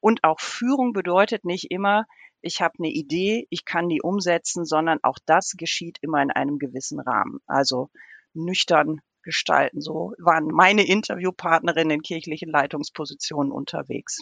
Und 0.00 0.24
auch 0.24 0.40
Führung 0.40 0.92
bedeutet 0.92 1.44
nicht 1.44 1.70
immer, 1.70 2.06
ich 2.40 2.60
habe 2.60 2.74
eine 2.78 2.88
Idee, 2.88 3.46
ich 3.50 3.64
kann 3.64 3.88
die 3.88 4.02
umsetzen, 4.02 4.64
sondern 4.64 4.98
auch 5.02 5.18
das 5.26 5.52
geschieht 5.56 5.98
immer 6.02 6.20
in 6.22 6.30
einem 6.30 6.58
gewissen 6.58 6.98
Rahmen. 6.98 7.38
Also 7.46 7.90
nüchtern 8.34 9.00
gestalten. 9.22 9.80
So 9.80 10.14
waren 10.18 10.46
meine 10.46 10.86
Interviewpartnerinnen 10.86 11.92
in 11.92 12.02
kirchlichen 12.02 12.50
Leitungspositionen 12.50 13.52
unterwegs. 13.52 14.20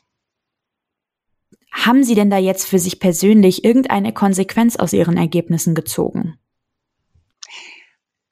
Haben 1.72 2.04
Sie 2.04 2.14
denn 2.14 2.30
da 2.30 2.36
jetzt 2.36 2.66
für 2.66 2.78
sich 2.78 3.00
persönlich 3.00 3.64
irgendeine 3.64 4.12
Konsequenz 4.12 4.76
aus 4.76 4.92
Ihren 4.92 5.16
Ergebnissen 5.16 5.74
gezogen? 5.74 6.38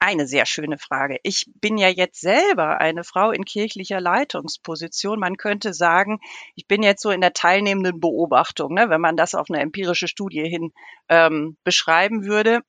Eine 0.01 0.27
sehr 0.27 0.45
schöne 0.45 0.77
Frage. 0.77 1.17
Ich 1.23 1.51
bin 1.55 1.77
ja 1.77 1.89
jetzt 1.89 2.21
selber 2.21 2.79
eine 2.79 3.03
Frau 3.03 3.31
in 3.31 3.43
kirchlicher 3.43 3.99
Leitungsposition. 3.99 5.19
Man 5.19 5.35
könnte 5.35 5.73
sagen, 5.73 6.19
ich 6.55 6.67
bin 6.67 6.83
jetzt 6.83 7.01
so 7.01 7.11
in 7.11 7.19
der 7.19 7.33
teilnehmenden 7.33 7.99
Beobachtung, 7.99 8.73
ne, 8.73 8.89
wenn 8.89 9.01
man 9.01 9.17
das 9.17 9.35
auf 9.35 9.49
eine 9.49 9.59
empirische 9.59 10.07
Studie 10.07 10.47
hin 10.47 10.71
ähm, 11.09 11.57
beschreiben 11.65 12.23
würde. 12.25 12.61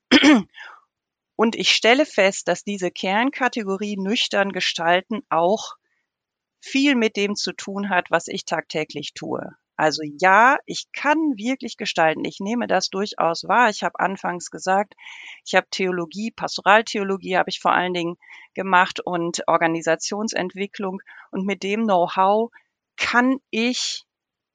Und 1.36 1.54
ich 1.54 1.70
stelle 1.70 2.04
fest, 2.04 2.48
dass 2.48 2.64
diese 2.64 2.90
Kernkategorie 2.90 3.96
nüchtern 3.96 4.50
gestalten 4.50 5.22
auch 5.30 5.76
viel 6.60 6.96
mit 6.96 7.16
dem 7.16 7.36
zu 7.36 7.52
tun 7.52 7.88
hat, 7.90 8.10
was 8.10 8.26
ich 8.28 8.44
tagtäglich 8.44 9.14
tue. 9.14 9.56
Also 9.80 10.02
ja, 10.20 10.58
ich 10.66 10.92
kann 10.92 11.38
wirklich 11.38 11.78
gestalten. 11.78 12.22
Ich 12.26 12.38
nehme 12.38 12.66
das 12.66 12.90
durchaus 12.90 13.44
wahr. 13.44 13.70
Ich 13.70 13.82
habe 13.82 13.98
anfangs 13.98 14.50
gesagt, 14.50 14.92
ich 15.46 15.54
habe 15.54 15.68
Theologie, 15.70 16.30
Pastoraltheologie 16.30 17.38
habe 17.38 17.48
ich 17.48 17.60
vor 17.60 17.72
allen 17.72 17.94
Dingen 17.94 18.18
gemacht 18.52 19.00
und 19.00 19.42
Organisationsentwicklung. 19.46 21.00
Und 21.30 21.46
mit 21.46 21.62
dem 21.62 21.84
Know-how 21.84 22.50
kann 22.98 23.38
ich 23.48 24.04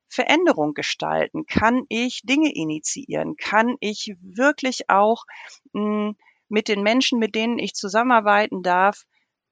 Veränderung 0.09 0.75
gestalten, 0.75 1.47
kann 1.47 1.85
ich 1.89 2.21
Dinge 2.21 2.53
initiieren, 2.53 3.35
kann 3.35 3.77
ich 3.79 4.15
wirklich 4.21 4.91
auch 4.91 5.25
hm, 5.73 6.15
mit 6.49 6.67
den 6.67 6.83
Menschen, 6.83 7.17
mit 7.17 7.33
denen 7.33 7.57
ich 7.57 7.73
zusammenarbeiten 7.73 8.61
darf, 8.61 9.05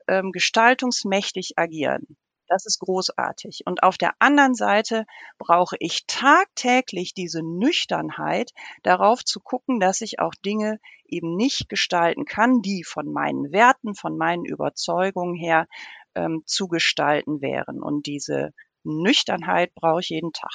ähm, 0.08 0.32
gestaltungsmächtig 0.34 1.53
agieren. 1.58 2.15
Das 2.53 2.67
ist 2.67 2.77
großartig. 2.81 3.62
Und 3.65 3.81
auf 3.81 3.98
der 3.98 4.13
anderen 4.19 4.53
Seite 4.53 5.05
brauche 5.39 5.75
ich 5.79 6.05
tagtäglich 6.05 7.15
diese 7.15 7.41
Nüchternheit, 7.41 8.51
darauf 8.83 9.25
zu 9.25 9.39
gucken, 9.39 9.79
dass 9.79 10.01
ich 10.01 10.19
auch 10.19 10.36
Dinge 10.45 10.79
eben 11.07 11.36
nicht 11.36 11.67
gestalten 11.67 12.25
kann, 12.25 12.62
die 12.62 12.83
von 12.83 13.12
meinen 13.12 13.51
Werten, 13.51 13.95
von 13.95 14.17
meinen 14.17 14.45
Überzeugungen 14.45 15.33
her 15.33 15.65
ähm, 16.13 16.43
zu 16.45 16.67
gestalten 16.67 17.41
wären. 17.41 17.81
Und 17.81 18.05
diese 18.05 18.51
Nüchternheit 18.83 19.74
brauche 19.74 20.01
ich 20.01 20.10
jeden 20.10 20.31
Tag. 20.31 20.51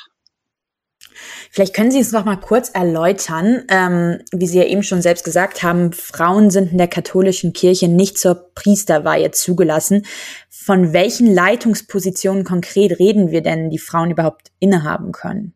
Vielleicht 1.51 1.75
können 1.75 1.91
Sie 1.91 1.99
es 1.99 2.13
noch 2.13 2.25
mal 2.25 2.37
kurz 2.37 2.71
erläutern, 2.71 3.65
ähm, 3.69 4.21
wie 4.33 4.47
Sie 4.47 4.59
ja 4.59 4.65
eben 4.65 4.83
schon 4.83 5.03
selbst 5.03 5.25
gesagt 5.25 5.63
haben, 5.63 5.93
Frauen 5.93 6.51
sind 6.51 6.73
in 6.73 6.79
der 6.79 6.89
katholischen 6.89 7.53
Kirche 7.53 7.89
nicht 7.89 8.19
zur 8.19 8.53
Priesterweihe 8.55 9.31
zugelassen. 9.31 10.07
Von 10.49 10.93
welchen 10.93 11.27
Leitungspositionen 11.27 12.45
konkret 12.45 12.99
reden 12.99 13.31
wir 13.31 13.43
denn, 13.43 13.71
die 13.71 13.79
Frauen 13.79 14.11
überhaupt 14.11 14.53
innehaben 14.59 15.13
können? 15.13 15.55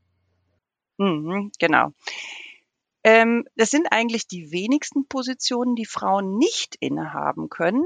Mhm, 0.98 1.50
genau. 1.58 1.90
Ähm, 3.04 3.44
das 3.56 3.70
sind 3.70 3.88
eigentlich 3.90 4.28
die 4.28 4.52
wenigsten 4.52 5.08
Positionen, 5.08 5.74
die 5.74 5.86
Frauen 5.86 6.38
nicht 6.38 6.76
innehaben 6.78 7.48
können. 7.48 7.84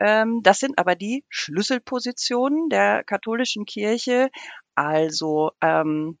Ähm, 0.00 0.40
das 0.42 0.58
sind 0.58 0.78
aber 0.78 0.94
die 0.96 1.24
Schlüsselpositionen 1.28 2.68
der 2.68 3.04
katholischen 3.04 3.66
Kirche, 3.66 4.30
also 4.74 5.52
ähm, 5.60 6.18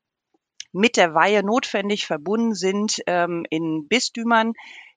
mit 0.74 0.96
der 0.96 1.14
Weihe 1.14 1.42
notwendig 1.44 2.06
verbunden 2.06 2.54
sind 2.54 3.00
ähm, 3.06 3.46
in 3.48 3.86
Bistümern 3.88 4.52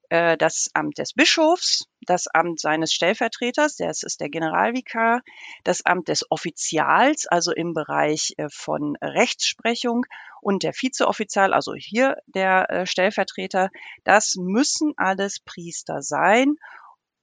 äh, 0.10 0.38
das 0.38 0.70
Amt 0.74 0.98
des 0.98 1.14
Bischofs, 1.14 1.86
das 2.02 2.28
Amt 2.28 2.60
seines 2.60 2.94
Stellvertreters, 2.94 3.76
das 3.76 4.04
ist 4.04 4.22
der 4.22 4.30
Generalvikar, 4.30 5.22
das 5.64 5.86
Amt 5.86 6.08
des 6.08 6.30
Offizials, 6.32 7.28
also 7.28 7.52
im 7.52 7.74
Bereich 7.74 8.34
äh, 8.38 8.48
von 8.50 8.96
Rechtsprechung 9.02 10.06
und 10.42 10.64
der 10.64 10.74
Vizeoffizial, 10.74 11.54
also 11.54 11.74
hier 11.76 12.18
der 12.26 12.70
äh, 12.70 12.86
Stellvertreter, 12.86 13.70
das 14.04 14.36
müssen 14.38 14.94
alles 14.98 15.40
Priester 15.42 16.02
sein. 16.02 16.56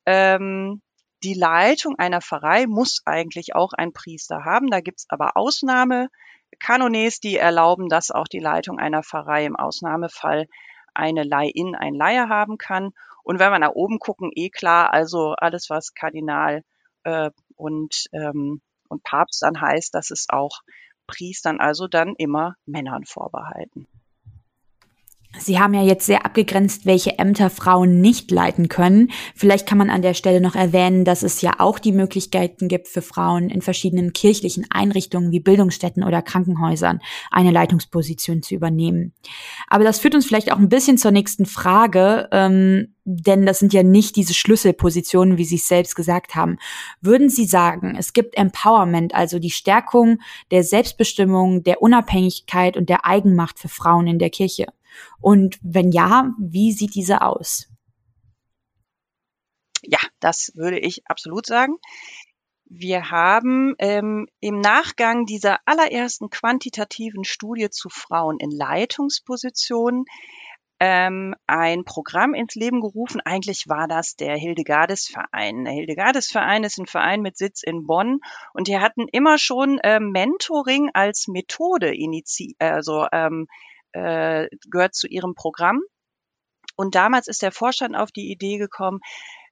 Ähm, 0.06 0.82
die 1.23 1.34
Leitung 1.34 1.99
einer 1.99 2.20
Pfarrei 2.20 2.66
muss 2.66 3.00
eigentlich 3.06 3.54
auch 3.54 3.73
ein 3.73 3.94
Priester 3.94 4.44
haben. 4.44 4.68
Da 4.68 4.80
gibt's 4.80 5.06
aber 5.08 5.38
Ausnahme, 5.38 6.11
Kanones, 6.58 7.20
die 7.20 7.37
erlauben, 7.37 7.88
dass 7.88 8.11
auch 8.11 8.28
die 8.28 8.38
Leitung 8.38 8.78
einer 8.78 9.02
Pfarrei 9.02 9.44
im 9.44 9.56
Ausnahmefall 9.56 10.46
eine 10.94 11.25
Leihin, 11.25 11.75
ein 11.75 11.94
Leihe 11.94 12.28
haben 12.28 12.58
kann. 12.58 12.92
Und 13.23 13.38
wenn 13.38 13.50
wir 13.50 13.58
nach 13.58 13.70
oben 13.70 13.99
gucken, 13.99 14.30
eh 14.34 14.50
klar, 14.50 14.92
also 14.92 15.34
alles, 15.37 15.70
was 15.70 15.94
Kardinal 15.94 16.62
äh, 17.04 17.30
und, 17.56 18.06
ähm, 18.12 18.61
und 18.88 19.02
Papst 19.02 19.42
dann 19.42 19.61
heißt, 19.61 19.94
das 19.94 20.11
ist 20.11 20.30
auch 20.30 20.61
Priestern, 21.06 21.61
also 21.61 21.88
dann 21.88 22.14
immer 22.16 22.54
Männern 22.66 23.04
vorbehalten. 23.04 23.87
Sie 25.38 25.59
haben 25.59 25.75
ja 25.75 25.83
jetzt 25.83 26.07
sehr 26.07 26.25
abgegrenzt, 26.25 26.87
welche 26.87 27.19
Ämter 27.19 27.50
Frauen 27.50 28.00
nicht 28.00 28.31
leiten 28.31 28.69
können. 28.69 29.11
Vielleicht 29.35 29.67
kann 29.67 29.79
man 29.79 29.91
an 29.91 30.03
der 30.03 30.14
Stelle 30.14 30.41
noch 30.41 30.55
erwähnen, 30.55 31.05
dass 31.05 31.23
es 31.23 31.41
ja 31.41 31.55
auch 31.59 31.79
die 31.79 31.93
Möglichkeiten 31.93 32.69
gibt 32.69 32.88
für 32.88 33.03
Frauen 33.03 33.50
in 33.50 33.61
verschiedenen 33.61 34.12
kirchlichen 34.12 34.67
Einrichtungen 34.71 35.33
wie 35.33 35.41
Bildungsstätten 35.41 36.05
oder 36.05 36.23
Krankenhäusern 36.23 37.00
eine 37.31 37.50
Leitungsposition 37.50 38.43
zu 38.43 38.55
übernehmen. 38.55 39.12
Aber 39.67 39.85
das 39.85 39.99
führt 39.99 40.14
uns 40.14 40.26
vielleicht 40.26 40.53
auch 40.53 40.59
ein 40.59 40.69
bisschen 40.69 40.99
zur 40.99 41.11
nächsten 41.11 41.47
Frage, 41.47 42.29
ähm, 42.31 42.95
denn 43.05 43.45
das 43.45 43.59
sind 43.59 43.73
ja 43.73 43.83
nicht 43.83 44.17
diese 44.17 44.35
Schlüsselpositionen, 44.35 45.37
wie 45.37 45.45
Sie 45.45 45.57
es 45.57 45.69
selbst 45.69 45.95
gesagt 45.95 46.35
haben. 46.35 46.59
Würden 47.00 47.29
Sie 47.29 47.45
sagen, 47.45 47.97
es 47.99 48.12
gibt 48.12 48.37
Empowerment, 48.37 49.14
also 49.14 49.38
die 49.38 49.50
Stärkung 49.50 50.21
der 50.50 50.64
Selbstbestimmung, 50.64 51.64
der 51.64 51.83
Unabhängigkeit 51.83 52.76
und 52.76 52.88
der 52.88 53.05
Eigenmacht 53.05 53.59
für 53.59 53.69
Frauen 53.69 54.07
in 54.07 54.19
der 54.19 54.31
Kirche? 54.31 54.67
Und 55.20 55.58
wenn 55.62 55.92
ja, 55.92 56.32
wie 56.38 56.72
sieht 56.72 56.94
diese 56.94 57.22
aus? 57.22 57.68
Ja, 59.82 59.98
das 60.20 60.52
würde 60.54 60.78
ich 60.78 61.06
absolut 61.06 61.46
sagen. 61.46 61.76
Wir 62.66 63.10
haben 63.10 63.74
ähm, 63.78 64.26
im 64.40 64.60
Nachgang 64.60 65.26
dieser 65.26 65.58
allerersten 65.66 66.30
quantitativen 66.30 67.24
Studie 67.24 67.68
zu 67.70 67.90
Frauen 67.90 68.38
in 68.38 68.50
Leitungspositionen 68.50 70.06
ähm, 70.80 71.34
ein 71.46 71.84
Programm 71.84 72.34
ins 72.34 72.54
Leben 72.54 72.80
gerufen. 72.80 73.20
Eigentlich 73.20 73.68
war 73.68 73.86
das 73.86 74.16
der 74.16 74.36
Hildegardes-Verein. 74.36 75.64
Der 75.64 75.74
Hildegardes-Verein 75.74 76.64
ist 76.64 76.78
ein 76.78 76.86
Verein 76.86 77.20
mit 77.20 77.36
Sitz 77.36 77.62
in 77.62 77.86
Bonn 77.86 78.20
und 78.54 78.66
die 78.66 78.78
hatten 78.78 79.06
immer 79.12 79.38
schon 79.38 79.78
äh, 79.80 80.00
Mentoring 80.00 80.90
als 80.94 81.28
Methode 81.28 81.94
initiiert, 81.94 82.61
also 82.61 83.07
ähm, 83.12 83.46
äh, 83.94 84.48
gehört 84.70 84.94
zu 84.94 85.07
ihrem 85.07 85.35
Programm. 85.35 85.80
Und 86.76 86.94
damals 86.94 87.28
ist 87.28 87.42
der 87.42 87.52
Vorstand 87.52 87.96
auf 87.96 88.11
die 88.11 88.30
Idee 88.30 88.59
gekommen, 88.59 89.00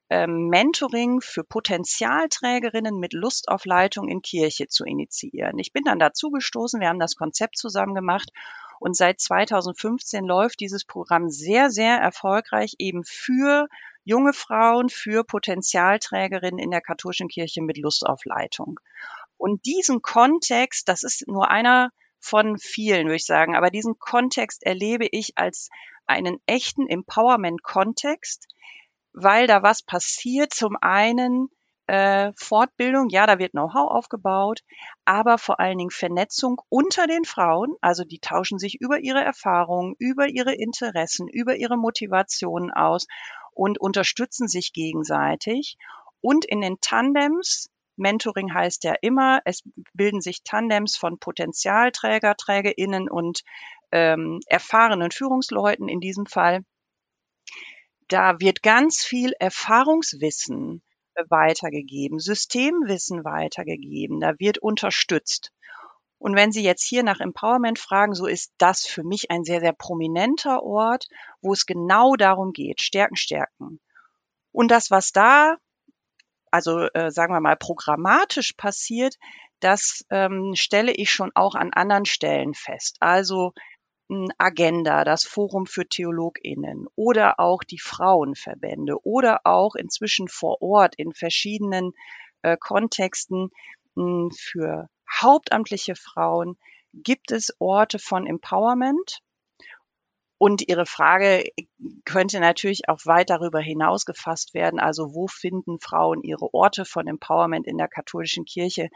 ähm, 0.09 0.49
Mentoring 0.49 1.21
für 1.21 1.43
Potenzialträgerinnen 1.43 2.99
mit 2.99 3.13
Lust 3.13 3.47
auf 3.47 3.65
Leitung 3.65 4.09
in 4.09 4.21
Kirche 4.21 4.67
zu 4.67 4.83
initiieren. 4.83 5.57
Ich 5.57 5.71
bin 5.71 5.83
dann 5.85 5.97
dazu 5.97 6.29
gestoßen, 6.29 6.79
wir 6.81 6.89
haben 6.89 6.99
das 6.99 7.15
Konzept 7.15 7.57
zusammen 7.57 7.95
gemacht 7.95 8.29
und 8.79 8.97
seit 8.97 9.21
2015 9.21 10.25
läuft 10.25 10.59
dieses 10.59 10.83
Programm 10.83 11.29
sehr, 11.29 11.69
sehr 11.69 11.97
erfolgreich 11.97 12.75
eben 12.79 13.03
für 13.05 13.67
junge 14.03 14.33
Frauen, 14.33 14.89
für 14.89 15.23
Potenzialträgerinnen 15.23 16.59
in 16.59 16.71
der 16.71 16.81
katholischen 16.81 17.29
Kirche 17.29 17.61
mit 17.61 17.77
Lust 17.77 18.05
auf 18.05 18.25
Leitung. 18.25 18.79
Und 19.37 19.65
diesen 19.65 20.01
Kontext, 20.01 20.89
das 20.89 21.03
ist 21.03 21.27
nur 21.27 21.49
einer 21.49 21.91
von 22.23 22.57
vielen, 22.57 23.07
würde 23.07 23.17
ich 23.17 23.25
sagen. 23.25 23.55
Aber 23.55 23.69
diesen 23.69 23.99
Kontext 23.99 24.63
erlebe 24.63 25.07
ich 25.11 25.37
als 25.37 25.69
einen 26.05 26.39
echten 26.45 26.87
Empowerment-Kontext, 26.87 28.47
weil 29.11 29.45
da 29.45 29.61
was 29.61 29.83
passiert. 29.83 30.53
Zum 30.53 30.77
einen 30.79 31.49
äh, 31.87 32.31
Fortbildung, 32.37 33.09
ja, 33.09 33.27
da 33.27 33.39
wird 33.39 33.51
Know-how 33.51 33.91
aufgebaut, 33.91 34.61
aber 35.03 35.37
vor 35.37 35.59
allen 35.59 35.77
Dingen 35.77 35.91
Vernetzung 35.91 36.61
unter 36.69 37.07
den 37.07 37.25
Frauen. 37.25 37.75
Also 37.81 38.05
die 38.05 38.19
tauschen 38.19 38.57
sich 38.57 38.79
über 38.79 38.99
ihre 38.99 39.21
Erfahrungen, 39.21 39.95
über 39.99 40.27
ihre 40.29 40.53
Interessen, 40.53 41.27
über 41.27 41.57
ihre 41.57 41.77
Motivationen 41.77 42.71
aus 42.71 43.05
und 43.51 43.81
unterstützen 43.81 44.47
sich 44.47 44.71
gegenseitig. 44.71 45.77
Und 46.21 46.45
in 46.45 46.61
den 46.61 46.79
Tandems 46.79 47.69
Mentoring 47.95 48.53
heißt 48.53 48.83
ja 48.83 48.95
immer, 49.01 49.41
es 49.45 49.61
bilden 49.93 50.21
sich 50.21 50.43
Tandems 50.43 50.97
von 50.97 51.19
Potenzialträger, 51.19 52.35
TrägerInnen 52.35 53.09
und 53.09 53.43
ähm, 53.91 54.39
erfahrenen 54.47 55.11
Führungsleuten 55.11 55.87
in 55.87 55.99
diesem 55.99 56.25
Fall. 56.25 56.63
Da 58.07 58.39
wird 58.39 58.63
ganz 58.63 59.03
viel 59.03 59.33
Erfahrungswissen 59.39 60.81
weitergegeben, 61.29 62.19
Systemwissen 62.19 63.23
weitergegeben, 63.23 64.19
da 64.19 64.33
wird 64.39 64.57
unterstützt. 64.57 65.51
Und 66.17 66.35
wenn 66.35 66.51
Sie 66.51 66.63
jetzt 66.63 66.83
hier 66.83 67.03
nach 67.03 67.19
Empowerment 67.19 67.77
fragen, 67.77 68.15
so 68.15 68.27
ist 68.27 68.53
das 68.57 68.85
für 68.85 69.03
mich 69.03 69.29
ein 69.29 69.43
sehr, 69.43 69.59
sehr 69.59 69.73
prominenter 69.73 70.63
Ort, 70.63 71.07
wo 71.41 71.51
es 71.51 71.65
genau 71.65 72.15
darum 72.15 72.53
geht, 72.53 72.81
Stärken, 72.81 73.17
Stärken. 73.17 73.81
Und 74.53 74.71
das, 74.71 74.89
was 74.89 75.11
da 75.11 75.57
also 76.53 76.87
äh, 76.93 77.09
sagen 77.11 77.33
wir 77.33 77.41
mal 77.41 77.57
programmatisch 77.57 78.53
passiert, 78.53 79.15
das 79.59 80.05
ähm, 80.11 80.53
stelle 80.55 80.91
ich 80.91 81.09
schon 81.09 81.31
auch 81.33 81.55
an 81.55 81.73
anderen 81.73 82.05
Stellen 82.05 82.53
fest. 82.53 82.97
Also 82.99 83.53
Agenda, 84.37 85.03
das 85.03 85.23
Forum 85.23 85.65
für 85.65 85.87
Theologinnen 85.87 86.87
oder 86.95 87.39
auch 87.39 87.63
die 87.63 87.79
Frauenverbände 87.79 89.03
oder 89.03 89.41
auch 89.45 89.75
inzwischen 89.75 90.27
vor 90.27 90.61
Ort 90.61 90.93
in 90.97 91.13
verschiedenen 91.13 91.93
äh, 92.43 92.55
Kontexten 92.59 93.49
mh, 93.95 94.29
für 94.37 94.89
hauptamtliche 95.11 95.95
Frauen 95.95 96.57
gibt 96.93 97.31
es 97.31 97.55
Orte 97.59 97.97
von 97.97 98.27
Empowerment. 98.27 99.21
Und 100.37 100.67
Ihre 100.67 100.85
Frage 100.85 101.45
könnte 102.05 102.39
natürlich 102.39 102.89
auch 102.89 103.05
weit 103.05 103.29
darüber 103.29 103.59
hinaus 103.59 104.05
gefasst 104.05 104.53
werden. 104.53 104.79
Also 104.79 105.13
wo 105.13 105.27
finden 105.27 105.79
Frauen 105.79 106.21
ihre 106.21 106.53
Orte 106.53 106.85
von 106.85 107.07
Empowerment 107.07 107.67
in 107.67 107.77
der 107.77 107.87
katholischen 107.87 108.45
Kirche? 108.45 108.89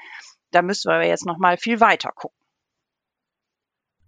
Da 0.52 0.62
müssen 0.62 0.92
wir 0.92 1.06
jetzt 1.06 1.26
noch 1.26 1.38
mal 1.38 1.58
viel 1.58 1.80
weiter 1.80 2.12
gucken. 2.14 2.38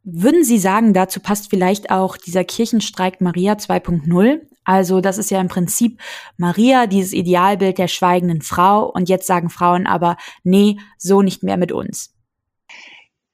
Würden 0.04 0.44
Sie 0.44 0.58
sagen, 0.58 0.94
dazu 0.94 1.20
passt 1.20 1.50
vielleicht 1.50 1.92
auch 1.92 2.18
dieser 2.18 2.44
Kirchenstreik 2.44 3.22
Maria 3.22 3.54
2.0? 3.54 4.42
Also 4.64 5.02
das 5.02 5.18
ist 5.18 5.30
ja 5.30 5.42
im 5.42 5.50
Prinzip 5.50 6.00
Maria, 6.38 6.88
dieses 6.88 7.14
Idealbild 7.14 7.78
der 7.78 7.88
schweigenden 7.88 8.42
Frau. 8.42 8.90
Und 8.90 9.10
jetzt 9.10 9.28
sagen 9.28 9.50
Frauen 9.50 9.88
aber, 9.88 10.18
nee, 10.44 10.78
so 10.98 11.22
nicht 11.22 11.44
mehr 11.44 11.58
mit 11.58 11.72
uns. 11.72 12.14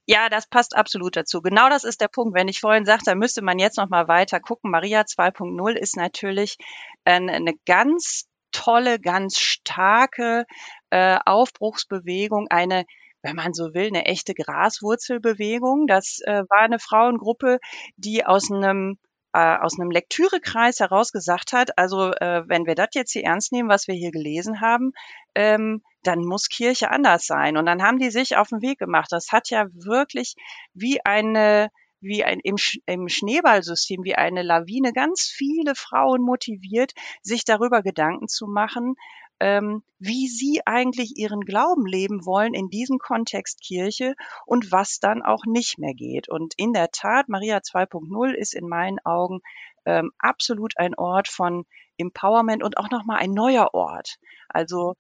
Ja, 0.08 0.30
das 0.30 0.48
passt 0.48 0.76
absolut 0.76 1.16
dazu. 1.16 1.42
Genau 1.42 1.70
das 1.70 1.84
ist 1.84 2.00
der 2.02 2.08
Punkt. 2.08 2.36
Wenn 2.36 2.48
ich 2.48 2.60
vorhin 2.60 2.86
sagte, 2.86 3.16
müsste 3.16 3.42
man 3.42 3.58
jetzt 3.60 3.78
noch 3.78 3.90
mal 3.90 4.08
weiter 4.08 4.40
gucken. 4.40 4.70
Maria 4.72 5.02
2.0 5.02 5.72
ist 5.74 5.98
natürlich 5.98 6.58
eine 7.06 7.54
ganz 7.66 8.28
tolle, 8.52 9.00
ganz 9.00 9.40
starke 9.40 10.46
äh, 10.92 11.18
Aufbruchsbewegung, 11.26 12.48
eine 12.50 12.86
wenn 13.26 13.36
man 13.36 13.54
so 13.54 13.74
will, 13.74 13.88
eine 13.88 14.06
echte 14.06 14.36
Graswurzelbewegung. 14.36 15.88
Das 15.88 16.20
äh, 16.26 16.44
war 16.48 16.60
eine 16.60 16.78
Frauengruppe, 16.78 17.58
die 17.98 18.24
aus 18.24 18.52
einem 18.52 19.00
äh, 19.34 19.58
aus 19.58 19.80
einem 19.80 19.92
Lektürekreis 19.92 20.80
heraus 20.80 21.12
gesagt 21.12 21.52
hat, 21.52 21.78
also 21.78 22.12
äh, 22.14 22.44
wenn 22.48 22.66
wir 22.68 22.76
das 22.76 22.90
jetzt 22.94 23.12
hier 23.12 23.24
ernst 23.24 23.52
nehmen, 23.52 23.68
was 23.68 23.88
wir 23.88 23.96
hier 23.96 24.12
gelesen 24.12 24.62
haben, 24.62 24.94
ähm, 25.34 25.82
dann 26.08 26.24
muss 26.24 26.50
Kirche 26.50 26.92
anders 26.92 27.26
sein. 27.26 27.58
Und 27.58 27.66
dann 27.66 27.84
haben 27.84 28.00
die 28.00 28.12
sich 28.12 28.38
auf 28.38 28.50
den 28.50 28.62
Weg 28.62 28.80
gemacht. 28.80 29.12
Das 29.12 29.32
hat 29.32 29.50
ja 29.50 29.68
wirklich 29.74 30.36
wie 30.74 31.04
eine 31.04 31.70
wie 32.02 32.24
ein, 32.24 32.40
im, 32.44 32.58
im 32.86 33.10
Schneeballsystem, 33.10 34.04
wie 34.04 34.16
eine 34.16 34.44
Lawine 34.44 34.94
ganz 34.94 35.24
viele 35.24 35.74
Frauen 35.74 36.22
motiviert, 36.22 36.94
sich 37.24 37.46
darüber 37.46 37.82
Gedanken 37.82 38.28
zu 38.28 38.46
machen, 38.46 38.96
ähm, 39.40 39.84
wie 40.00 40.28
sie 40.28 40.62
eigentlich 40.66 41.18
ihren 41.18 41.42
Glauben 41.42 41.86
leben 41.86 42.26
wollen 42.26 42.54
in 42.54 42.70
diesem 42.70 43.00
Kontext 43.00 43.60
Kirche 43.62 44.16
und 44.46 44.72
was 44.72 45.00
dann 45.00 45.24
auch 45.24 45.46
nicht 45.46 45.78
mehr 45.78 45.94
geht. 45.94 46.30
Und 46.30 46.54
in 46.58 46.74
der 46.74 46.92
Tat, 46.92 47.28
Maria 47.28 47.58
2.0 47.58 48.34
ist 48.34 48.54
in 48.54 48.68
meinen 48.68 49.00
Augen 49.04 49.42
ähm, 49.86 50.12
absolut 50.18 50.78
ein 50.78 50.96
Ort 50.96 51.28
von 51.28 51.66
Empowerment 51.98 52.64
und 52.64 52.78
auch 52.78 52.90
nochmal 52.90 53.20
ein 53.20 53.32
neuer 53.32 53.74
Ort. 53.74 54.18
Also 54.48 54.96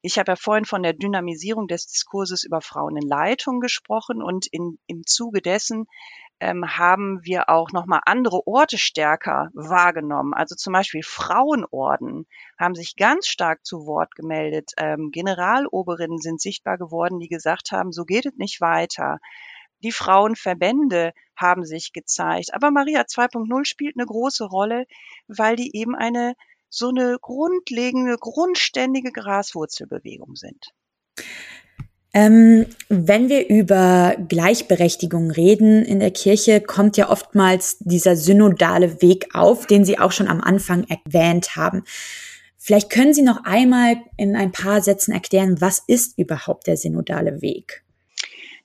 ich 0.00 0.18
habe 0.18 0.32
ja 0.32 0.36
vorhin 0.36 0.64
von 0.64 0.82
der 0.82 0.92
Dynamisierung 0.92 1.66
des 1.66 1.86
Diskurses 1.86 2.44
über 2.44 2.60
Frauen 2.60 2.96
in 2.96 3.08
Leitung 3.08 3.60
gesprochen 3.60 4.22
und 4.22 4.46
in, 4.46 4.78
im 4.86 5.04
Zuge 5.04 5.42
dessen 5.42 5.86
ähm, 6.40 6.78
haben 6.78 7.20
wir 7.24 7.48
auch 7.48 7.72
nochmal 7.72 8.00
andere 8.06 8.46
Orte 8.46 8.78
stärker 8.78 9.50
wahrgenommen. 9.54 10.34
Also 10.34 10.54
zum 10.54 10.72
Beispiel 10.72 11.02
Frauenorden 11.02 12.26
haben 12.58 12.76
sich 12.76 12.94
ganz 12.94 13.26
stark 13.26 13.64
zu 13.66 13.86
Wort 13.86 14.14
gemeldet. 14.14 14.72
Ähm, 14.76 15.10
Generaloberinnen 15.10 16.18
sind 16.18 16.40
sichtbar 16.40 16.78
geworden, 16.78 17.18
die 17.18 17.28
gesagt 17.28 17.72
haben, 17.72 17.90
so 17.92 18.04
geht 18.04 18.26
es 18.26 18.36
nicht 18.36 18.60
weiter. 18.60 19.18
Die 19.82 19.92
Frauenverbände 19.92 21.12
haben 21.36 21.64
sich 21.64 21.92
gezeigt. 21.92 22.54
Aber 22.54 22.70
Maria 22.70 23.02
2.0 23.02 23.64
spielt 23.64 23.96
eine 23.96 24.06
große 24.06 24.44
Rolle, 24.44 24.86
weil 25.28 25.56
die 25.56 25.76
eben 25.76 25.94
eine 25.94 26.34
so 26.68 26.88
eine 26.88 27.18
grundlegende, 27.20 28.16
grundständige 28.18 29.12
Graswurzelbewegung 29.12 30.36
sind. 30.36 30.72
Ähm, 32.14 32.66
wenn 32.88 33.28
wir 33.28 33.48
über 33.48 34.16
Gleichberechtigung 34.28 35.30
reden 35.30 35.84
in 35.84 36.00
der 36.00 36.10
Kirche, 36.10 36.60
kommt 36.60 36.96
ja 36.96 37.10
oftmals 37.10 37.78
dieser 37.80 38.16
synodale 38.16 39.02
Weg 39.02 39.34
auf, 39.34 39.66
den 39.66 39.84
Sie 39.84 39.98
auch 39.98 40.12
schon 40.12 40.28
am 40.28 40.40
Anfang 40.40 40.84
erwähnt 40.84 41.54
haben. 41.56 41.84
Vielleicht 42.56 42.90
können 42.90 43.14
Sie 43.14 43.22
noch 43.22 43.44
einmal 43.44 43.96
in 44.16 44.36
ein 44.36 44.52
paar 44.52 44.82
Sätzen 44.82 45.12
erklären, 45.12 45.60
was 45.60 45.82
ist 45.86 46.18
überhaupt 46.18 46.66
der 46.66 46.76
synodale 46.76 47.42
Weg? 47.42 47.84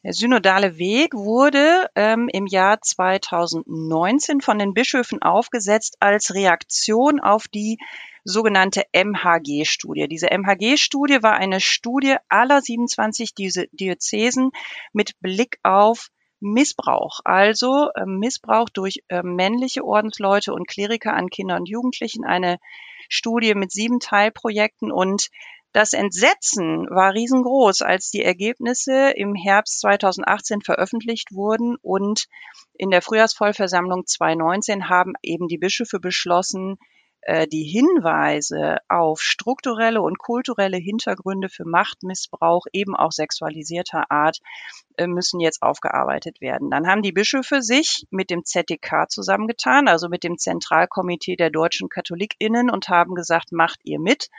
Der 0.03 0.11
synodale 0.11 0.77
Weg 0.77 1.13
wurde 1.13 1.89
ähm, 1.95 2.27
im 2.27 2.45
Jahr 2.45 2.81
2019 2.81 4.41
von 4.41 4.59
den 4.59 4.73
Bischöfen 4.73 5.21
aufgesetzt 5.21 5.95
als 6.01 6.33
Reaktion 6.33 7.21
auf 7.21 7.47
die 7.47 7.77
sogenannte 8.25 8.83
MHG-Studie. 8.91 10.09
Diese 10.09 10.27
MHG-Studie 10.27 11.23
war 11.23 11.35
eine 11.35 11.61
Studie 11.61 12.17
aller 12.27 12.61
27 12.61 13.33
Diözesen 13.33 14.51
mit 14.91 15.17
Blick 15.21 15.57
auf 15.63 16.09
Missbrauch, 16.41 17.21
also 17.23 17.89
äh, 17.95 18.05
Missbrauch 18.05 18.67
durch 18.67 19.03
äh, 19.07 19.23
männliche 19.23 19.85
Ordensleute 19.85 20.53
und 20.53 20.67
Kleriker 20.67 21.13
an 21.13 21.29
Kindern 21.29 21.61
und 21.61 21.69
Jugendlichen, 21.69 22.25
eine 22.25 22.59
Studie 23.07 23.55
mit 23.55 23.71
sieben 23.71 24.01
Teilprojekten 24.01 24.91
und 24.91 25.29
das 25.73 25.93
Entsetzen 25.93 26.87
war 26.89 27.13
riesengroß, 27.13 27.81
als 27.81 28.11
die 28.11 28.23
Ergebnisse 28.23 29.11
im 29.15 29.33
Herbst 29.33 29.79
2018 29.81 30.61
veröffentlicht 30.61 31.33
wurden 31.33 31.75
und 31.81 32.27
in 32.75 32.91
der 32.91 33.01
Frühjahrsvollversammlung 33.01 34.05
2019 34.05 34.87
haben 34.87 35.13
eben 35.23 35.47
die 35.47 35.57
Bischöfe 35.57 35.99
beschlossen, 35.99 36.77
äh, 37.21 37.47
die 37.47 37.63
Hinweise 37.63 38.77
auf 38.87 39.21
strukturelle 39.21 40.01
und 40.01 40.19
kulturelle 40.19 40.77
Hintergründe 40.77 41.49
für 41.49 41.65
Machtmissbrauch, 41.65 42.65
eben 42.71 42.95
auch 42.95 43.11
sexualisierter 43.11 44.11
Art, 44.11 44.39
äh, 44.97 45.07
müssen 45.07 45.39
jetzt 45.39 45.63
aufgearbeitet 45.63 46.41
werden. 46.41 46.69
Dann 46.69 46.85
haben 46.85 47.01
die 47.01 47.13
Bischöfe 47.13 47.61
sich 47.61 48.05
mit 48.11 48.29
dem 48.29 48.45
ZDK 48.45 49.09
zusammengetan, 49.09 49.87
also 49.87 50.09
mit 50.09 50.23
dem 50.23 50.37
Zentralkomitee 50.37 51.35
der 51.35 51.49
deutschen 51.49 51.89
KatholikInnen 51.89 52.69
und 52.69 52.89
haben 52.89 53.15
gesagt, 53.15 53.51
macht 53.51 53.79
ihr 53.83 53.99
mit. 53.99 54.29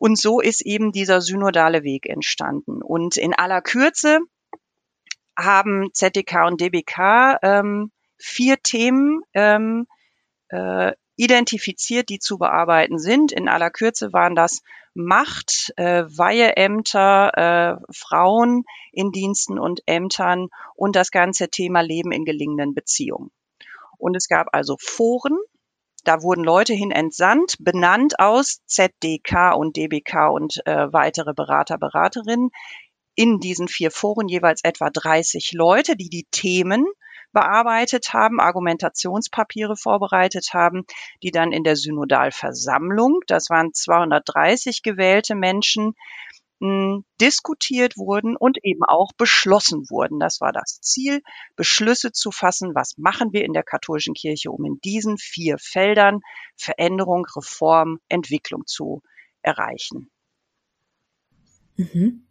Und 0.00 0.16
so 0.16 0.40
ist 0.40 0.62
eben 0.62 0.92
dieser 0.92 1.20
synodale 1.20 1.82
Weg 1.82 2.08
entstanden. 2.08 2.80
Und 2.80 3.18
in 3.18 3.34
aller 3.34 3.60
Kürze 3.60 4.20
haben 5.38 5.90
ZDK 5.92 6.46
und 6.46 6.58
DBK 6.58 7.38
ähm, 7.42 7.92
vier 8.16 8.56
Themen 8.62 9.20
ähm, 9.34 9.86
äh, 10.48 10.92
identifiziert, 11.16 12.08
die 12.08 12.18
zu 12.18 12.38
bearbeiten 12.38 12.98
sind. 12.98 13.30
In 13.30 13.46
aller 13.46 13.68
Kürze 13.68 14.14
waren 14.14 14.34
das 14.34 14.62
Macht, 14.94 15.74
äh, 15.76 16.04
Weiheämter, 16.04 17.36
äh, 17.36 17.92
Frauen 17.92 18.64
in 18.92 19.12
Diensten 19.12 19.58
und 19.58 19.82
Ämtern 19.84 20.48
und 20.76 20.96
das 20.96 21.10
ganze 21.10 21.50
Thema 21.50 21.82
Leben 21.82 22.10
in 22.10 22.24
gelingenden 22.24 22.72
Beziehungen. 22.72 23.30
Und 23.98 24.16
es 24.16 24.28
gab 24.28 24.46
also 24.52 24.78
Foren, 24.80 25.36
da 26.04 26.22
wurden 26.22 26.44
Leute 26.44 26.74
hin 26.74 26.90
entsandt, 26.90 27.56
benannt 27.58 28.18
aus 28.18 28.60
ZDK 28.66 29.54
und 29.54 29.76
DBK 29.76 30.30
und 30.30 30.66
äh, 30.66 30.92
weitere 30.92 31.34
Berater, 31.34 31.78
Beraterinnen. 31.78 32.50
In 33.14 33.38
diesen 33.38 33.68
vier 33.68 33.90
Foren 33.90 34.28
jeweils 34.28 34.64
etwa 34.64 34.90
30 34.90 35.52
Leute, 35.52 35.96
die 35.96 36.08
die 36.08 36.26
Themen 36.30 36.86
bearbeitet 37.32 38.12
haben, 38.12 38.40
Argumentationspapiere 38.40 39.76
vorbereitet 39.76 40.50
haben, 40.52 40.84
die 41.22 41.30
dann 41.30 41.52
in 41.52 41.64
der 41.64 41.76
Synodalversammlung, 41.76 43.20
das 43.26 43.50
waren 43.50 43.72
230 43.72 44.82
gewählte 44.82 45.34
Menschen, 45.34 45.94
diskutiert 47.20 47.96
wurden 47.96 48.36
und 48.36 48.58
eben 48.62 48.82
auch 48.86 49.12
beschlossen 49.16 49.88
wurden. 49.88 50.20
Das 50.20 50.40
war 50.40 50.52
das 50.52 50.80
Ziel, 50.82 51.22
Beschlüsse 51.56 52.12
zu 52.12 52.30
fassen. 52.30 52.74
Was 52.74 52.98
machen 52.98 53.32
wir 53.32 53.44
in 53.44 53.54
der 53.54 53.62
katholischen 53.62 54.14
Kirche, 54.14 54.50
um 54.50 54.64
in 54.66 54.78
diesen 54.84 55.16
vier 55.16 55.56
Feldern 55.58 56.20
Veränderung, 56.56 57.26
Reform, 57.34 57.98
Entwicklung 58.08 58.66
zu 58.66 59.02
erreichen? 59.40 60.10
Mhm. 61.76 62.26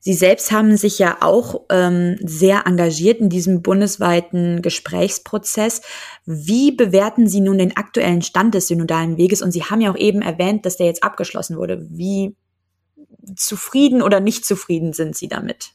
Sie 0.00 0.14
selbst 0.14 0.52
haben 0.52 0.76
sich 0.76 1.00
ja 1.00 1.18
auch 1.20 1.62
ähm, 1.70 2.16
sehr 2.20 2.66
engagiert 2.66 3.20
in 3.20 3.28
diesem 3.28 3.62
bundesweiten 3.62 4.62
Gesprächsprozess. 4.62 5.82
Wie 6.24 6.70
bewerten 6.70 7.26
Sie 7.26 7.40
nun 7.40 7.58
den 7.58 7.76
aktuellen 7.76 8.22
Stand 8.22 8.54
des 8.54 8.68
synodalen 8.68 9.16
Weges? 9.16 9.42
Und 9.42 9.50
Sie 9.50 9.64
haben 9.64 9.80
ja 9.80 9.90
auch 9.90 9.96
eben 9.96 10.22
erwähnt, 10.22 10.64
dass 10.64 10.76
der 10.76 10.86
jetzt 10.86 11.02
abgeschlossen 11.02 11.56
wurde. 11.56 11.84
Wie 11.90 12.36
zufrieden 13.36 14.02
oder 14.02 14.20
nicht 14.20 14.44
zufrieden 14.44 14.92
sind 14.92 15.16
Sie 15.16 15.28
damit? 15.28 15.72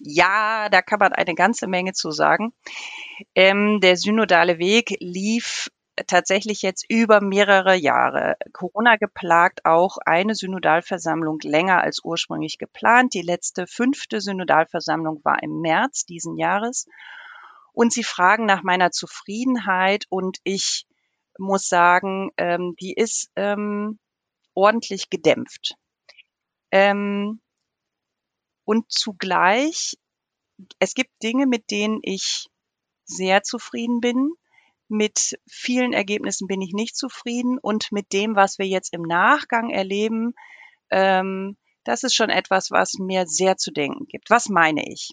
Ja, 0.00 0.68
da 0.68 0.80
kann 0.82 1.00
man 1.00 1.12
eine 1.12 1.34
ganze 1.34 1.66
Menge 1.66 1.92
zu 1.92 2.10
sagen. 2.10 2.52
Ähm, 3.34 3.80
der 3.80 3.96
synodale 3.96 4.58
Weg 4.58 4.96
lief 5.00 5.70
tatsächlich 6.06 6.62
jetzt 6.62 6.84
über 6.88 7.20
mehrere 7.20 7.74
Jahre. 7.74 8.36
Corona 8.52 8.96
geplagt 8.96 9.64
auch 9.64 9.98
eine 10.04 10.34
Synodalversammlung 10.34 11.38
länger 11.42 11.82
als 11.82 12.00
ursprünglich 12.04 12.58
geplant. 12.58 13.14
Die 13.14 13.22
letzte 13.22 13.66
fünfte 13.66 14.20
Synodalversammlung 14.20 15.20
war 15.24 15.42
im 15.42 15.60
März 15.60 16.04
diesen 16.04 16.36
Jahres. 16.36 16.86
Und 17.72 17.92
Sie 17.92 18.04
fragen 18.04 18.46
nach 18.46 18.62
meiner 18.62 18.90
Zufriedenheit 18.90 20.04
und 20.08 20.38
ich 20.44 20.86
muss 21.38 21.68
sagen, 21.68 22.30
ähm, 22.36 22.74
die 22.80 22.92
ist 22.92 23.30
ähm, 23.36 23.98
ordentlich 24.58 25.08
gedämpft. 25.08 25.76
Ähm, 26.72 27.40
und 28.64 28.90
zugleich, 28.90 29.96
es 30.80 30.94
gibt 30.94 31.10
Dinge, 31.22 31.46
mit 31.46 31.70
denen 31.70 32.00
ich 32.02 32.48
sehr 33.04 33.42
zufrieden 33.42 34.00
bin. 34.00 34.32
Mit 34.88 35.38
vielen 35.48 35.92
Ergebnissen 35.92 36.48
bin 36.48 36.60
ich 36.60 36.72
nicht 36.72 36.96
zufrieden 36.96 37.58
und 37.58 37.92
mit 37.92 38.12
dem, 38.12 38.34
was 38.34 38.58
wir 38.58 38.66
jetzt 38.66 38.92
im 38.92 39.02
Nachgang 39.02 39.70
erleben, 39.70 40.34
ähm, 40.90 41.56
das 41.84 42.02
ist 42.02 42.14
schon 42.14 42.30
etwas, 42.30 42.70
was 42.70 42.94
mir 42.98 43.26
sehr 43.26 43.56
zu 43.56 43.70
denken 43.70 44.06
gibt. 44.06 44.28
Was 44.28 44.48
meine 44.48 44.82
ich? 44.90 45.12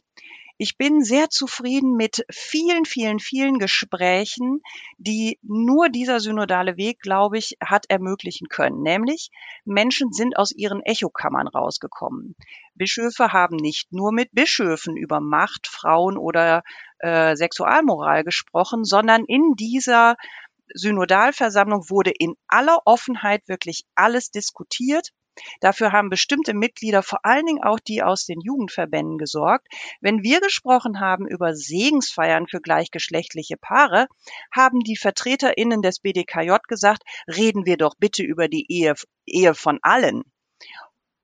Ich 0.57 0.77
bin 0.77 1.03
sehr 1.03 1.29
zufrieden 1.29 1.97
mit 1.97 2.25
vielen, 2.31 2.85
vielen, 2.85 3.19
vielen 3.19 3.59
Gesprächen, 3.59 4.61
die 4.97 5.37
nur 5.41 5.89
dieser 5.89 6.21
synodale 6.21 6.77
Weg, 6.77 7.01
glaube 7.01 7.37
ich, 7.37 7.57
hat 7.61 7.85
ermöglichen 7.89 8.47
können. 8.47 8.81
Nämlich 8.81 9.31
Menschen 9.65 10.13
sind 10.13 10.37
aus 10.37 10.51
ihren 10.51 10.81
Echokammern 10.81 11.49
rausgekommen. 11.49 12.35
Bischöfe 12.73 13.33
haben 13.33 13.57
nicht 13.57 13.91
nur 13.91 14.13
mit 14.13 14.29
Bischöfen 14.31 14.95
über 14.95 15.19
Macht, 15.19 15.67
Frauen 15.67 16.17
oder 16.17 16.63
äh, 16.99 17.35
Sexualmoral 17.35 18.23
gesprochen, 18.23 18.85
sondern 18.85 19.25
in 19.25 19.55
dieser 19.57 20.15
Synodalversammlung 20.73 21.89
wurde 21.89 22.11
in 22.17 22.35
aller 22.47 22.79
Offenheit 22.85 23.47
wirklich 23.47 23.83
alles 23.93 24.31
diskutiert 24.31 25.11
Dafür 25.59 25.91
haben 25.91 26.09
bestimmte 26.09 26.53
Mitglieder, 26.53 27.03
vor 27.03 27.19
allen 27.23 27.45
Dingen 27.45 27.63
auch 27.63 27.79
die 27.79 28.03
aus 28.03 28.25
den 28.25 28.41
Jugendverbänden, 28.41 29.17
gesorgt. 29.17 29.67
Wenn 30.01 30.23
wir 30.23 30.41
gesprochen 30.41 30.99
haben 30.99 31.27
über 31.27 31.55
Segensfeiern 31.55 32.47
für 32.47 32.61
gleichgeschlechtliche 32.61 33.57
Paare, 33.57 34.07
haben 34.51 34.79
die 34.81 34.97
VertreterInnen 34.97 35.81
des 35.81 35.99
BDKJ 35.99 36.55
gesagt, 36.67 37.03
reden 37.27 37.65
wir 37.65 37.77
doch 37.77 37.95
bitte 37.97 38.23
über 38.23 38.47
die 38.47 38.65
Ehe, 38.69 38.95
Ehe 39.25 39.53
von 39.53 39.79
allen. 39.81 40.23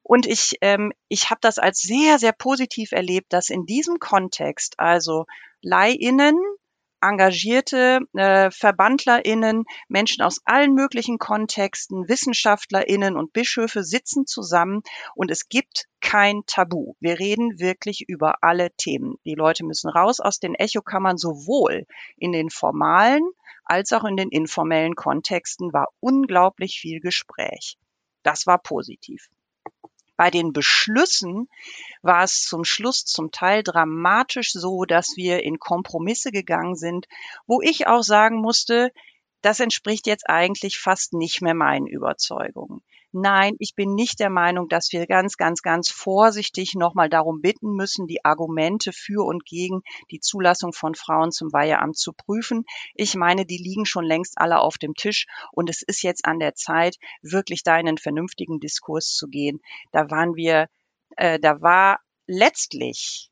Und 0.03 0.25
ich, 0.25 0.57
ähm, 0.61 0.91
ich 1.07 1.29
habe 1.29 1.39
das 1.41 1.57
als 1.57 1.79
sehr, 1.79 2.19
sehr 2.19 2.33
positiv 2.33 2.91
erlebt, 2.91 3.31
dass 3.31 3.49
in 3.49 3.65
diesem 3.65 3.99
Kontext, 3.99 4.79
also 4.79 5.25
LeihInnen, 5.61 6.37
engagierte 7.01 7.99
äh, 8.13 8.49
VerbandlerInnen, 8.51 9.65
Menschen 9.87 10.23
aus 10.23 10.41
allen 10.45 10.73
möglichen 10.73 11.17
Kontexten, 11.17 12.07
WissenschaftlerInnen 12.07 13.17
und 13.17 13.33
Bischöfe 13.33 13.83
sitzen 13.83 14.25
zusammen 14.25 14.81
und 15.15 15.31
es 15.31 15.49
gibt 15.49 15.87
kein 15.99 16.43
Tabu. 16.45 16.93
Wir 16.99 17.19
reden 17.19 17.59
wirklich 17.59 18.05
über 18.07 18.43
alle 18.43 18.71
Themen. 18.71 19.15
Die 19.25 19.35
Leute 19.35 19.65
müssen 19.65 19.89
raus 19.89 20.19
aus 20.19 20.39
den 20.39 20.55
Echokammern, 20.55 21.17
sowohl 21.17 21.85
in 22.17 22.31
den 22.31 22.49
formalen 22.49 23.23
als 23.63 23.93
auch 23.93 24.03
in 24.03 24.17
den 24.17 24.29
informellen 24.29 24.95
Kontexten 24.95 25.71
war 25.71 25.87
unglaublich 25.99 26.79
viel 26.79 26.99
Gespräch. 26.99 27.77
Das 28.23 28.45
war 28.45 28.57
positiv. 28.57 29.29
Bei 30.21 30.29
den 30.29 30.53
Beschlüssen 30.53 31.49
war 32.03 32.23
es 32.23 32.43
zum 32.43 32.63
Schluss 32.63 33.05
zum 33.05 33.31
Teil 33.31 33.63
dramatisch 33.63 34.51
so, 34.51 34.85
dass 34.85 35.13
wir 35.15 35.41
in 35.41 35.57
Kompromisse 35.57 36.31
gegangen 36.31 36.75
sind, 36.75 37.07
wo 37.47 37.59
ich 37.59 37.87
auch 37.87 38.03
sagen 38.03 38.39
musste, 38.39 38.91
das 39.41 39.59
entspricht 39.59 40.05
jetzt 40.05 40.29
eigentlich 40.29 40.77
fast 40.77 41.13
nicht 41.13 41.41
mehr 41.41 41.55
meinen 41.55 41.87
Überzeugungen. 41.87 42.83
Nein, 43.13 43.55
ich 43.59 43.75
bin 43.75 43.93
nicht 43.93 44.21
der 44.21 44.29
Meinung, 44.29 44.69
dass 44.69 44.93
wir 44.93 45.05
ganz, 45.05 45.35
ganz, 45.35 45.61
ganz 45.61 45.89
vorsichtig 45.89 46.75
nochmal 46.75 47.09
darum 47.09 47.41
bitten 47.41 47.75
müssen, 47.75 48.07
die 48.07 48.23
Argumente 48.23 48.93
für 48.93 49.25
und 49.25 49.45
gegen 49.45 49.81
die 50.11 50.21
Zulassung 50.21 50.71
von 50.71 50.95
Frauen 50.95 51.31
zum 51.33 51.51
Weiheamt 51.51 51.97
zu 51.97 52.13
prüfen. 52.13 52.63
Ich 52.95 53.15
meine, 53.15 53.45
die 53.45 53.57
liegen 53.57 53.85
schon 53.85 54.05
längst 54.05 54.37
alle 54.37 54.59
auf 54.59 54.77
dem 54.77 54.93
Tisch 54.93 55.25
und 55.51 55.69
es 55.69 55.81
ist 55.81 56.03
jetzt 56.03 56.25
an 56.25 56.39
der 56.39 56.55
Zeit, 56.55 56.95
wirklich 57.21 57.63
da 57.63 57.77
in 57.77 57.89
einen 57.89 57.97
vernünftigen 57.97 58.61
Diskurs 58.61 59.13
zu 59.13 59.27
gehen. 59.27 59.59
Da 59.91 60.09
waren 60.09 60.35
wir, 60.35 60.69
äh, 61.17 61.37
da 61.37 61.61
war 61.61 61.99
letztlich 62.27 63.29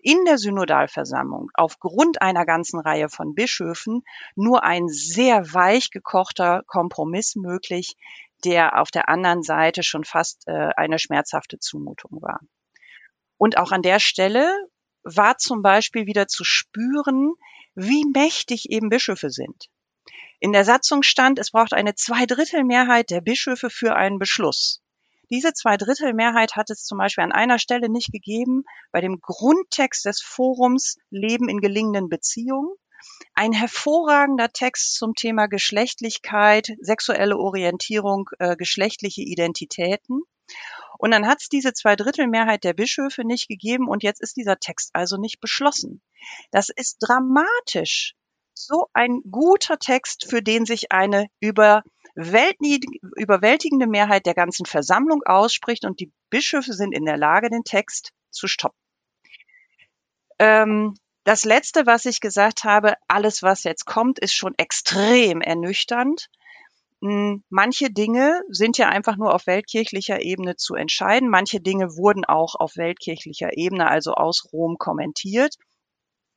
in 0.00 0.24
der 0.24 0.38
Synodalversammlung 0.38 1.50
aufgrund 1.54 2.22
einer 2.22 2.46
ganzen 2.46 2.80
Reihe 2.80 3.08
von 3.08 3.34
Bischöfen 3.34 4.04
nur 4.36 4.62
ein 4.62 4.88
sehr 4.88 5.52
weich 5.52 5.90
gekochter 5.90 6.62
Kompromiss 6.66 7.34
möglich, 7.34 7.96
der 8.44 8.80
auf 8.80 8.90
der 8.90 9.08
anderen 9.08 9.42
Seite 9.42 9.82
schon 9.82 10.04
fast 10.04 10.46
äh, 10.46 10.70
eine 10.76 10.98
schmerzhafte 10.98 11.58
Zumutung 11.58 12.22
war. 12.22 12.40
Und 13.36 13.58
auch 13.58 13.72
an 13.72 13.82
der 13.82 14.00
Stelle 14.00 14.52
war 15.02 15.38
zum 15.38 15.62
Beispiel 15.62 16.06
wieder 16.06 16.26
zu 16.26 16.44
spüren, 16.44 17.34
wie 17.74 18.04
mächtig 18.12 18.70
eben 18.70 18.88
Bischöfe 18.88 19.30
sind. 19.30 19.68
In 20.40 20.52
der 20.52 20.64
Satzung 20.64 21.02
stand, 21.02 21.38
es 21.38 21.50
braucht 21.50 21.72
eine 21.72 21.94
Zweidrittelmehrheit 21.94 23.10
der 23.10 23.20
Bischöfe 23.20 23.70
für 23.70 23.96
einen 23.96 24.18
Beschluss. 24.18 24.82
Diese 25.30 25.52
Zweidrittelmehrheit 25.52 26.56
hat 26.56 26.70
es 26.70 26.84
zum 26.84 26.98
Beispiel 26.98 27.24
an 27.24 27.32
einer 27.32 27.58
Stelle 27.58 27.90
nicht 27.90 28.12
gegeben, 28.12 28.64
bei 28.92 29.00
dem 29.00 29.20
Grundtext 29.20 30.04
des 30.04 30.22
Forums 30.22 30.96
Leben 31.10 31.48
in 31.48 31.60
gelingenden 31.60 32.08
Beziehungen. 32.08 32.70
Ein 33.34 33.52
hervorragender 33.52 34.50
Text 34.50 34.96
zum 34.96 35.14
Thema 35.14 35.46
Geschlechtlichkeit, 35.46 36.72
sexuelle 36.80 37.38
Orientierung, 37.38 38.28
äh, 38.38 38.56
geschlechtliche 38.56 39.22
Identitäten. 39.22 40.22
Und 40.98 41.12
dann 41.12 41.28
hat 41.28 41.40
es 41.40 41.48
diese 41.48 41.72
Zweidrittelmehrheit 41.72 42.64
der 42.64 42.74
Bischöfe 42.74 43.24
nicht 43.24 43.48
gegeben 43.48 43.88
und 43.88 44.02
jetzt 44.02 44.20
ist 44.20 44.36
dieser 44.36 44.58
Text 44.58 44.90
also 44.94 45.16
nicht 45.16 45.40
beschlossen. 45.40 46.02
Das 46.50 46.68
ist 46.74 46.98
dramatisch. 47.00 48.14
So 48.54 48.88
ein 48.92 49.22
guter 49.30 49.78
Text, 49.78 50.28
für 50.28 50.42
den 50.42 50.66
sich 50.66 50.90
eine 50.90 51.28
überwältigende 51.40 53.86
Mehrheit 53.86 54.26
der 54.26 54.34
ganzen 54.34 54.66
Versammlung 54.66 55.22
ausspricht 55.24 55.84
und 55.84 56.00
die 56.00 56.10
Bischöfe 56.28 56.72
sind 56.72 56.92
in 56.92 57.04
der 57.04 57.16
Lage, 57.16 57.50
den 57.50 57.62
Text 57.62 58.10
zu 58.30 58.48
stoppen. 58.48 58.76
Ähm, 60.40 60.94
das 61.28 61.44
Letzte, 61.44 61.84
was 61.84 62.06
ich 62.06 62.22
gesagt 62.22 62.64
habe, 62.64 62.94
alles, 63.06 63.42
was 63.42 63.62
jetzt 63.64 63.84
kommt, 63.84 64.18
ist 64.18 64.32
schon 64.32 64.54
extrem 64.56 65.42
ernüchternd. 65.42 66.30
Hm, 67.02 67.44
manche 67.50 67.90
Dinge 67.90 68.40
sind 68.48 68.78
ja 68.78 68.88
einfach 68.88 69.18
nur 69.18 69.34
auf 69.34 69.46
weltkirchlicher 69.46 70.22
Ebene 70.22 70.56
zu 70.56 70.74
entscheiden. 70.74 71.28
Manche 71.28 71.60
Dinge 71.60 71.98
wurden 71.98 72.24
auch 72.24 72.54
auf 72.54 72.78
weltkirchlicher 72.78 73.58
Ebene, 73.58 73.90
also 73.90 74.14
aus 74.14 74.48
Rom, 74.54 74.78
kommentiert, 74.78 75.56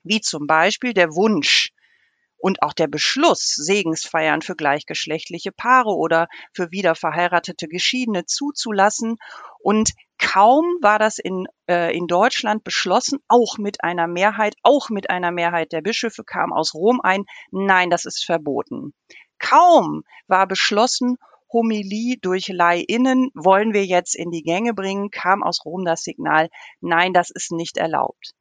wie 0.03 0.19
zum 0.19 0.45
Beispiel 0.45 0.93
der 0.93 1.15
Wunsch 1.15 1.71
und 2.35 2.61
auch 2.61 2.73
der 2.73 2.87
Beschluss, 2.87 3.55
Segensfeiern 3.55 4.41
für 4.41 4.57
gleichgeschlechtliche 4.57 5.53
Paare 5.53 5.95
oder 5.95 6.27
für 6.53 6.69
wiederverheiratete 6.71 7.69
Geschiedene 7.69 8.25
zuzulassen. 8.25 9.15
Und 9.59 9.91
kaum 10.21 10.77
war 10.81 10.99
das 10.99 11.17
in, 11.17 11.47
äh, 11.67 11.95
in 11.97 12.07
Deutschland 12.07 12.63
beschlossen, 12.63 13.19
auch 13.27 13.57
mit 13.57 13.83
einer 13.83 14.07
Mehrheit, 14.07 14.55
auch 14.61 14.89
mit 14.89 15.09
einer 15.09 15.31
Mehrheit 15.31 15.73
der 15.73 15.81
Bischöfe 15.81 16.23
kam 16.23 16.53
aus 16.53 16.73
Rom 16.73 17.01
ein, 17.01 17.25
nein, 17.51 17.89
das 17.89 18.05
ist 18.05 18.23
verboten. 18.23 18.93
Kaum 19.39 20.03
war 20.27 20.47
beschlossen, 20.47 21.17
Homilie 21.51 22.17
durch 22.21 22.47
Leihinnen 22.47 23.31
wollen 23.33 23.73
wir 23.73 23.85
jetzt 23.85 24.15
in 24.15 24.31
die 24.31 24.43
Gänge 24.43 24.73
bringen, 24.73 25.09
kam 25.09 25.43
aus 25.43 25.65
Rom 25.65 25.83
das 25.83 26.03
Signal, 26.03 26.49
nein, 26.79 27.11
das 27.11 27.29
ist 27.31 27.51
nicht 27.51 27.77
erlaubt. 27.77 28.33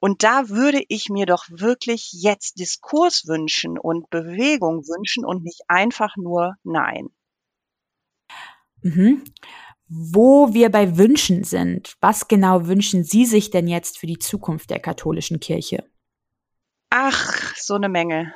Und 0.00 0.22
da 0.22 0.48
würde 0.48 0.82
ich 0.88 1.10
mir 1.10 1.26
doch 1.26 1.44
wirklich 1.50 2.12
jetzt 2.12 2.60
Diskurs 2.60 3.26
wünschen 3.26 3.78
und 3.78 4.08
Bewegung 4.10 4.86
wünschen 4.86 5.24
und 5.24 5.42
nicht 5.42 5.62
einfach 5.66 6.16
nur 6.16 6.54
Nein. 6.62 7.08
Mhm. 8.82 9.24
Wo 9.88 10.52
wir 10.52 10.70
bei 10.70 10.98
Wünschen 10.98 11.44
sind, 11.44 11.94
was 12.00 12.28
genau 12.28 12.66
wünschen 12.66 13.04
Sie 13.04 13.24
sich 13.24 13.50
denn 13.50 13.68
jetzt 13.68 13.98
für 13.98 14.06
die 14.06 14.18
Zukunft 14.18 14.68
der 14.70 14.80
katholischen 14.80 15.40
Kirche? 15.40 15.84
Ach, 16.90 17.54
so 17.56 17.74
eine 17.74 17.88
Menge. 17.88 18.34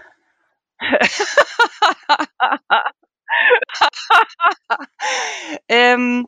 ähm, 5.69 6.27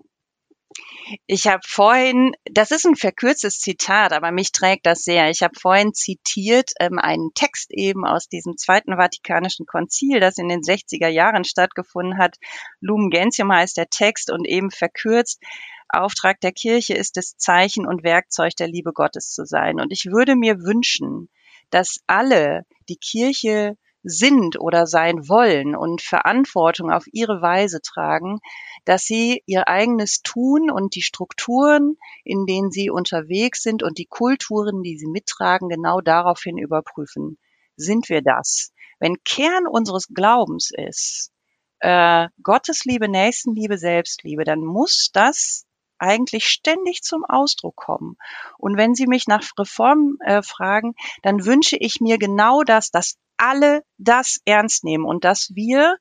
ich 1.26 1.46
habe 1.46 1.62
vorhin, 1.66 2.32
das 2.44 2.70
ist 2.70 2.86
ein 2.86 2.96
verkürztes 2.96 3.58
Zitat, 3.58 4.12
aber 4.12 4.32
mich 4.32 4.52
trägt 4.52 4.86
das 4.86 5.02
sehr. 5.02 5.30
Ich 5.30 5.42
habe 5.42 5.58
vorhin 5.58 5.92
zitiert 5.92 6.70
ähm, 6.80 6.98
einen 6.98 7.32
Text 7.34 7.70
eben 7.72 8.04
aus 8.06 8.28
diesem 8.28 8.56
Zweiten 8.56 8.96
Vatikanischen 8.96 9.66
Konzil, 9.66 10.20
das 10.20 10.38
in 10.38 10.48
den 10.48 10.60
60er 10.60 11.08
Jahren 11.08 11.44
stattgefunden 11.44 12.18
hat. 12.18 12.36
Lumen 12.80 13.10
Gentium 13.10 13.52
heißt 13.52 13.76
der 13.76 13.88
Text 13.88 14.30
und 14.30 14.46
eben 14.46 14.70
verkürzt. 14.70 15.42
Auftrag 15.88 16.40
der 16.40 16.52
Kirche 16.52 16.94
ist 16.94 17.16
es, 17.16 17.36
Zeichen 17.36 17.86
und 17.86 18.02
Werkzeug 18.02 18.56
der 18.56 18.68
Liebe 18.68 18.92
Gottes 18.92 19.30
zu 19.30 19.44
sein. 19.44 19.80
Und 19.80 19.92
ich 19.92 20.06
würde 20.06 20.36
mir 20.36 20.60
wünschen, 20.60 21.28
dass 21.70 22.00
alle 22.06 22.64
die 22.88 22.96
Kirche 22.96 23.76
sind 24.04 24.60
oder 24.60 24.86
sein 24.86 25.28
wollen 25.28 25.74
und 25.74 26.02
Verantwortung 26.02 26.92
auf 26.92 27.04
ihre 27.12 27.40
Weise 27.40 27.80
tragen, 27.80 28.38
dass 28.84 29.04
sie 29.04 29.42
ihr 29.46 29.66
eigenes 29.66 30.20
Tun 30.22 30.70
und 30.70 30.94
die 30.94 31.02
Strukturen, 31.02 31.96
in 32.22 32.44
denen 32.46 32.70
sie 32.70 32.90
unterwegs 32.90 33.62
sind 33.62 33.82
und 33.82 33.98
die 33.98 34.06
Kulturen, 34.06 34.82
die 34.82 34.98
sie 34.98 35.08
mittragen, 35.08 35.68
genau 35.70 36.00
daraufhin 36.00 36.58
überprüfen. 36.58 37.38
Sind 37.76 38.08
wir 38.10 38.22
das? 38.22 38.72
Wenn 39.00 39.16
Kern 39.24 39.66
unseres 39.66 40.08
Glaubens 40.08 40.70
ist, 40.70 41.32
äh, 41.80 42.28
Gottes 42.42 42.84
Liebe, 42.84 43.08
Nächstenliebe, 43.08 43.78
Selbstliebe, 43.78 44.44
dann 44.44 44.60
muss 44.60 45.10
das 45.12 45.63
eigentlich 45.98 46.46
ständig 46.46 47.02
zum 47.02 47.24
Ausdruck 47.24 47.76
kommen. 47.76 48.16
Und 48.58 48.76
wenn 48.76 48.94
Sie 48.94 49.06
mich 49.06 49.26
nach 49.26 49.44
Reformen 49.58 50.18
äh, 50.20 50.42
fragen, 50.42 50.94
dann 51.22 51.44
wünsche 51.44 51.76
ich 51.76 52.00
mir 52.00 52.18
genau 52.18 52.62
das, 52.62 52.90
dass 52.90 53.16
alle 53.36 53.82
das 53.98 54.40
ernst 54.44 54.84
nehmen 54.84 55.04
und 55.04 55.24
dass 55.24 55.50
wir 55.54 55.96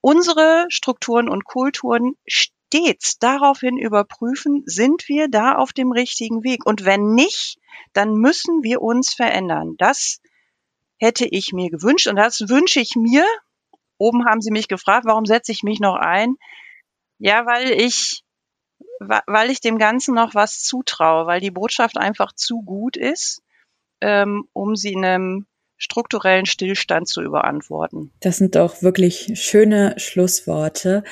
unsere 0.00 0.66
Strukturen 0.68 1.28
und 1.28 1.44
Kulturen 1.44 2.14
stets 2.26 3.18
daraufhin 3.18 3.78
überprüfen, 3.78 4.62
sind 4.66 5.08
wir 5.08 5.28
da 5.28 5.56
auf 5.56 5.72
dem 5.72 5.92
richtigen 5.92 6.44
Weg? 6.44 6.64
Und 6.66 6.84
wenn 6.84 7.14
nicht, 7.14 7.58
dann 7.92 8.14
müssen 8.14 8.62
wir 8.62 8.82
uns 8.82 9.14
verändern. 9.14 9.74
Das 9.78 10.20
hätte 10.98 11.26
ich 11.26 11.52
mir 11.52 11.70
gewünscht 11.70 12.06
und 12.06 12.16
das 12.16 12.40
wünsche 12.48 12.80
ich 12.80 12.96
mir. 12.96 13.24
Oben 13.98 14.26
haben 14.26 14.40
Sie 14.40 14.50
mich 14.50 14.68
gefragt, 14.68 15.06
warum 15.06 15.24
setze 15.24 15.52
ich 15.52 15.62
mich 15.62 15.80
noch 15.80 15.96
ein? 15.96 16.36
Ja, 17.18 17.46
weil 17.46 17.70
ich, 17.72 18.22
weil 19.00 19.50
ich 19.50 19.60
dem 19.60 19.78
Ganzen 19.78 20.14
noch 20.14 20.34
was 20.34 20.62
zutraue, 20.62 21.26
weil 21.26 21.40
die 21.40 21.50
Botschaft 21.50 21.98
einfach 21.98 22.32
zu 22.32 22.62
gut 22.62 22.96
ist, 22.96 23.42
ähm, 24.00 24.44
um 24.52 24.76
sie 24.76 24.96
einem 24.96 25.46
strukturellen 25.78 26.46
Stillstand 26.46 27.08
zu 27.08 27.22
überantworten. 27.22 28.12
Das 28.20 28.38
sind 28.38 28.56
doch 28.56 28.82
wirklich 28.82 29.32
schöne 29.34 29.94
Schlussworte. 29.98 31.04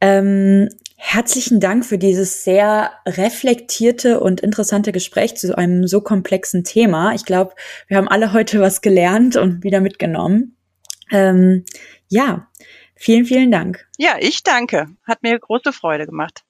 Ähm, 0.00 0.68
herzlichen 0.96 1.60
Dank 1.60 1.84
für 1.84 1.98
dieses 1.98 2.42
sehr 2.44 2.92
reflektierte 3.06 4.20
und 4.20 4.40
interessante 4.40 4.92
Gespräch 4.92 5.36
zu 5.36 5.56
einem 5.56 5.86
so 5.86 6.00
komplexen 6.00 6.64
Thema. 6.64 7.14
Ich 7.14 7.26
glaube, 7.26 7.54
wir 7.88 7.98
haben 7.98 8.08
alle 8.08 8.32
heute 8.32 8.60
was 8.60 8.80
gelernt 8.80 9.36
und 9.36 9.62
wieder 9.62 9.80
mitgenommen. 9.80 10.56
Ähm, 11.10 11.64
ja, 12.08 12.48
vielen, 12.94 13.26
vielen 13.26 13.50
Dank. 13.50 13.86
Ja, 13.98 14.16
ich 14.18 14.42
danke. 14.42 14.86
Hat 15.06 15.22
mir 15.22 15.38
große 15.38 15.72
Freude 15.72 16.06
gemacht. 16.06 16.45